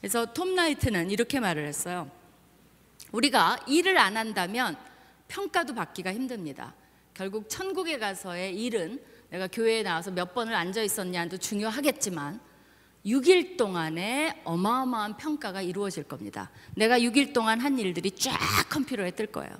그래서 0.00 0.26
톰 0.32 0.54
나이트는 0.54 1.10
이렇게 1.10 1.40
말을 1.40 1.66
했어요. 1.66 2.10
우리가 3.12 3.58
일을 3.66 3.98
안 3.98 4.16
한다면 4.16 4.76
평가도 5.28 5.74
받기가 5.74 6.12
힘듭니다. 6.12 6.74
결국 7.14 7.48
천국에 7.48 7.98
가서의 7.98 8.56
일은 8.56 9.00
내가 9.30 9.46
교회에 9.48 9.82
나와서 9.82 10.10
몇 10.10 10.34
번을 10.34 10.54
앉아 10.54 10.82
있었냐도 10.82 11.36
중요하겠지만 11.36 12.40
6일 13.08 13.56
동안에 13.56 14.42
어마어마한 14.44 15.16
평가가 15.16 15.62
이루어질 15.62 16.04
겁니다. 16.04 16.50
내가 16.76 16.98
6일 16.98 17.32
동안 17.32 17.60
한 17.60 17.78
일들이 17.78 18.10
쫙 18.10 18.38
컴퓨터에 18.68 19.12
뜰 19.12 19.26
거예요. 19.26 19.50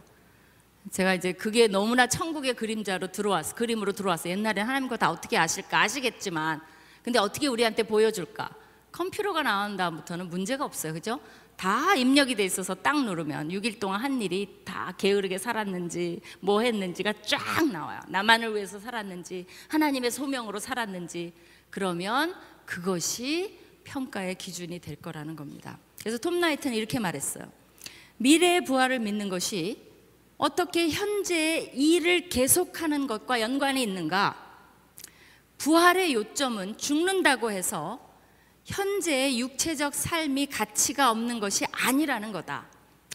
제가 0.91 1.15
이제 1.15 1.33
그게 1.33 1.67
너무나 1.67 2.07
천국의 2.07 2.55
그림자로 2.55 3.11
들어왔어. 3.13 3.55
그림으로 3.55 3.93
들어왔어. 3.93 4.29
옛날에 4.29 4.61
하나님 4.61 4.89
거다 4.89 5.11
어떻게 5.11 5.39
아실까? 5.39 5.81
아시겠지만. 5.81 6.61
근데 7.03 7.19
어떻게 7.19 7.47
우리한테 7.47 7.83
보여줄까? 7.83 8.51
컴퓨터가 8.93 9.43
나온 9.43 9.77
다음부터는 9.77 10.29
문제가 10.29 10.65
없어요. 10.65 10.93
그죠? 10.93 11.19
다 11.57 11.95
입력이 11.95 12.37
돼 12.37 12.45
있어서 12.45 12.75
딱 12.75 13.05
누르면 13.05 13.49
6일 13.49 13.81
동안 13.81 14.01
한 14.01 14.23
일이 14.23 14.61
다 14.65 14.95
게으르게 14.97 15.39
살았는지 15.39 16.21
뭐 16.41 16.61
했는지가 16.61 17.15
쫙 17.27 17.67
나와요. 17.71 18.01
나만을 18.09 18.55
위해서 18.55 18.79
살았는지 18.79 19.47
하나님의 19.69 20.11
소명으로 20.11 20.59
살았는지 20.59 21.33
그러면 21.71 22.35
그것이 22.69 23.59
평가의 23.85 24.35
기준이 24.35 24.79
될 24.79 24.97
거라는 24.97 25.37
겁니다. 25.37 25.79
그래서 26.01 26.19
톰 26.19 26.39
나이트는 26.39 26.77
이렇게 26.77 26.99
말했어요. 26.99 27.51
미래의 28.19 28.65
부활을 28.67 28.99
믿는 28.99 29.31
것이 29.31 29.81
어떻게 30.37 30.91
현재의 30.91 31.73
일을 31.75 32.29
계속하는 32.29 33.07
것과 33.07 33.41
연관이 33.41 33.83
있는가? 33.83 34.37
부활의 35.57 36.13
요점은 36.13 36.77
죽는다고 36.77 37.51
해서 37.51 38.07
현재의 38.67 39.41
육체적 39.41 39.95
삶이 39.95 40.47
가치가 40.49 41.11
없는 41.11 41.41
것이 41.41 41.65
아니라는 41.73 42.33
거다. 42.33 42.67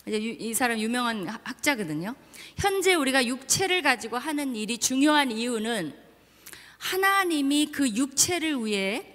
이 0.07 0.51
사람 0.55 0.79
유명한 0.79 1.27
학- 1.27 1.41
학자거든요. 1.47 2.15
현재 2.57 2.95
우리가 2.95 3.27
육체를 3.27 3.83
가지고 3.83 4.17
하는 4.17 4.55
일이 4.55 4.79
중요한 4.79 5.31
이유는 5.31 5.95
하나님이 6.79 7.67
그 7.71 7.87
육체를 7.87 8.65
위해 8.65 9.12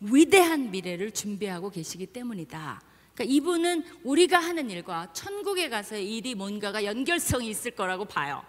위대한 0.00 0.70
미래를 0.70 1.10
준비하고 1.10 1.70
계시기 1.70 2.06
때문이다. 2.06 2.80
그러니까 3.14 3.34
이분은 3.34 3.84
우리가 4.04 4.38
하는 4.38 4.70
일과 4.70 5.12
천국에 5.12 5.68
가서의 5.68 6.16
일이 6.16 6.34
뭔가가 6.34 6.84
연결성이 6.84 7.48
있을 7.48 7.72
거라고 7.72 8.04
봐요. 8.04 8.44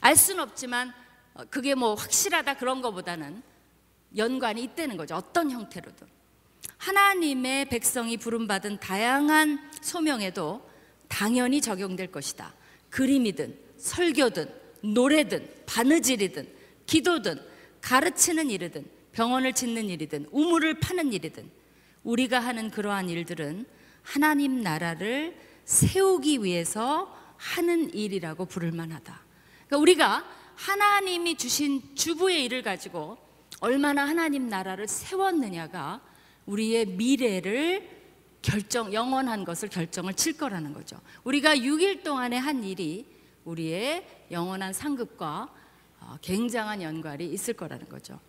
알 0.00 0.16
수는 0.16 0.42
없지만 0.42 0.92
어, 1.34 1.44
그게 1.50 1.74
뭐 1.74 1.94
확실하다 1.94 2.54
그런 2.54 2.80
거보다는 2.82 3.42
연관이 4.16 4.62
있다는 4.62 4.96
거죠. 4.96 5.14
어떤 5.14 5.50
형태로든. 5.50 6.06
하나님의 6.78 7.66
백성이 7.68 8.16
부름받은 8.16 8.80
다양한 8.80 9.70
소명에도 9.80 10.68
당연히 11.08 11.60
적용될 11.60 12.10
것이다. 12.10 12.54
그림이든 12.90 13.56
설교든 13.78 14.52
노래든 14.82 15.48
바느질이든 15.66 16.48
기도든 16.86 17.40
가르치는 17.80 18.50
일이든 18.50 18.95
병원을 19.16 19.54
짓는 19.54 19.88
일이든 19.88 20.26
우물을 20.30 20.78
파는 20.78 21.14
일이든 21.14 21.50
우리가 22.04 22.38
하는 22.38 22.70
그러한 22.70 23.08
일들은 23.08 23.64
하나님 24.02 24.60
나라를 24.60 25.34
세우기 25.64 26.44
위해서 26.44 27.16
하는 27.38 27.92
일이라고 27.94 28.44
부를 28.44 28.72
만하다. 28.72 29.18
그러니까 29.66 29.78
우리가 29.78 30.24
하나님이 30.54 31.36
주신 31.36 31.96
주부의 31.96 32.44
일을 32.44 32.62
가지고 32.62 33.16
얼마나 33.60 34.06
하나님 34.06 34.50
나라를 34.50 34.86
세웠느냐가 34.86 36.02
우리의 36.44 36.84
미래를 36.84 37.88
결정 38.42 38.92
영원한 38.92 39.44
것을 39.44 39.70
결정을 39.70 40.12
칠 40.12 40.36
거라는 40.36 40.74
거죠. 40.74 41.00
우리가 41.24 41.56
6일 41.56 42.04
동안에 42.04 42.36
한 42.36 42.62
일이 42.62 43.06
우리의 43.44 44.26
영원한 44.30 44.74
상급과 44.74 45.48
어, 46.00 46.16
굉장한 46.20 46.82
연관이 46.82 47.26
있을 47.26 47.54
거라는 47.54 47.88
거죠. 47.88 48.20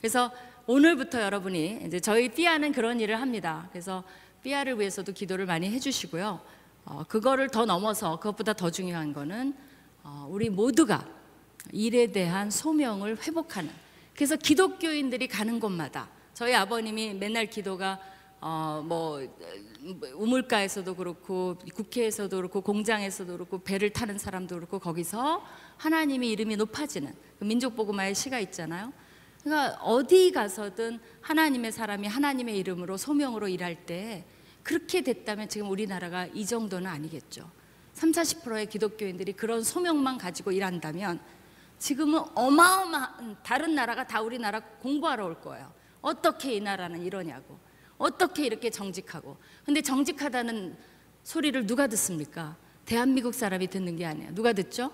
그래서 0.00 0.32
오늘부터 0.66 1.20
여러분이 1.20 1.82
이제 1.86 2.00
저희 2.00 2.28
삐아는 2.30 2.72
그런 2.72 3.00
일을 3.00 3.20
합니다. 3.20 3.68
그래서 3.70 4.02
삐아를 4.42 4.78
위해서도 4.78 5.12
기도를 5.12 5.46
많이 5.46 5.68
해주시고요. 5.70 6.40
어, 6.86 7.04
그거를 7.04 7.48
더 7.48 7.66
넘어서 7.66 8.18
그것보다 8.18 8.54
더 8.54 8.70
중요한 8.70 9.12
거는 9.12 9.54
어, 10.02 10.26
우리 10.30 10.48
모두가 10.48 11.06
일에 11.72 12.06
대한 12.06 12.50
소명을 12.50 13.18
회복하는. 13.26 13.70
그래서 14.14 14.36
기독교인들이 14.36 15.28
가는 15.28 15.60
곳마다 15.60 16.08
저희 16.32 16.54
아버님이 16.54 17.14
맨날 17.14 17.46
기도가 17.46 18.00
어, 18.40 18.82
뭐 18.86 19.20
우물가에서도 20.14 20.94
그렇고 20.94 21.58
국회에서도 21.74 22.34
그렇고 22.34 22.62
공장에서도 22.62 23.30
그렇고 23.30 23.58
배를 23.58 23.90
타는 23.90 24.16
사람도 24.16 24.54
그렇고 24.54 24.78
거기서 24.78 25.44
하나님의 25.76 26.30
이름이 26.30 26.56
높아지는 26.56 27.12
그 27.38 27.44
민족 27.44 27.76
복음화의 27.76 28.14
시가 28.14 28.38
있잖아요. 28.40 28.92
그러니까 29.42 29.78
어디 29.82 30.32
가서든 30.32 31.00
하나님의 31.20 31.72
사람이 31.72 32.06
하나님의 32.06 32.58
이름으로 32.58 32.96
소명으로 32.96 33.48
일할 33.48 33.86
때 33.86 34.24
그렇게 34.62 35.00
됐다면 35.00 35.48
지금 35.48 35.70
우리나라가 35.70 36.26
이 36.26 36.44
정도는 36.44 36.88
아니겠죠. 36.90 37.50
3, 37.94 38.12
40%의 38.12 38.66
기독교인들이 38.66 39.32
그런 39.32 39.62
소명만 39.62 40.18
가지고 40.18 40.52
일한다면 40.52 41.20
지금은 41.78 42.22
어마어마한 42.34 43.38
다른 43.42 43.74
나라가 43.74 44.06
다 44.06 44.20
우리나라 44.20 44.60
공부하러 44.60 45.24
올 45.24 45.40
거예요. 45.40 45.72
어떻게 46.02 46.54
이 46.54 46.60
나라는 46.60 47.02
이러냐고. 47.02 47.58
어떻게 47.96 48.46
이렇게 48.46 48.70
정직하고. 48.70 49.36
근데 49.64 49.80
정직하다는 49.80 50.76
소리를 51.22 51.66
누가 51.66 51.86
듣습니까? 51.86 52.56
대한민국 52.84 53.34
사람이 53.34 53.68
듣는 53.68 53.96
게 53.96 54.06
아니에요. 54.06 54.34
누가 54.34 54.52
듣죠? 54.52 54.90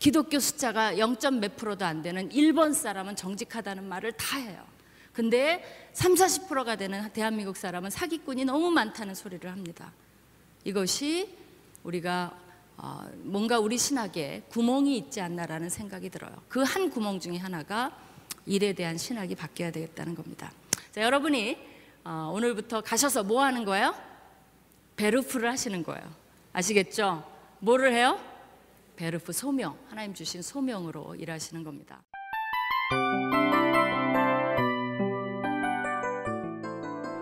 기독교 0.00 0.40
숫자가 0.40 0.98
0. 0.98 1.16
몇 1.40 1.56
프로도 1.56 1.84
안 1.84 2.00
되는 2.00 2.32
일본 2.32 2.72
사람은 2.72 3.16
정직하다는 3.16 3.84
말을 3.84 4.12
다 4.12 4.38
해요. 4.38 4.64
근데 5.12 5.62
3, 5.92 6.14
40%가 6.14 6.76
되는 6.76 7.12
대한민국 7.12 7.56
사람은 7.56 7.90
사기꾼이 7.90 8.46
너무 8.46 8.70
많다는 8.70 9.14
소리를 9.14 9.48
합니다. 9.50 9.92
이것이 10.64 11.36
우리가 11.84 12.34
어, 12.78 13.06
뭔가 13.24 13.58
우리 13.58 13.76
신학에 13.76 14.44
구멍이 14.48 14.96
있지 14.96 15.20
않나라는 15.20 15.68
생각이 15.68 16.08
들어요. 16.08 16.34
그 16.48 16.62
한 16.62 16.88
구멍 16.88 17.20
중에 17.20 17.36
하나가 17.36 17.94
일에 18.46 18.72
대한 18.72 18.96
신학이 18.96 19.34
바뀌어야 19.34 19.70
되겠다는 19.70 20.14
겁니다. 20.14 20.50
자, 20.92 21.02
여러분이 21.02 21.58
어, 22.04 22.32
오늘부터 22.34 22.80
가셔서 22.80 23.22
뭐 23.22 23.42
하는 23.44 23.66
거예요? 23.66 23.94
베르프를 24.96 25.50
하시는 25.50 25.82
거예요. 25.82 26.02
아시겠죠? 26.54 27.22
뭐를 27.58 27.92
해요? 27.92 28.18
베르프 29.00 29.32
소명, 29.32 29.78
하나님 29.88 30.12
주신 30.12 30.42
소명으로 30.42 31.14
일하시는 31.14 31.64
겁니다. 31.64 32.02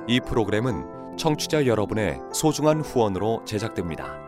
이 0.08 0.18
프로그램은 0.18 1.16
청취자 1.16 1.66
여러분의 1.66 2.18
소중한 2.34 2.80
후원으로 2.80 3.44
제작됩니다. 3.44 4.27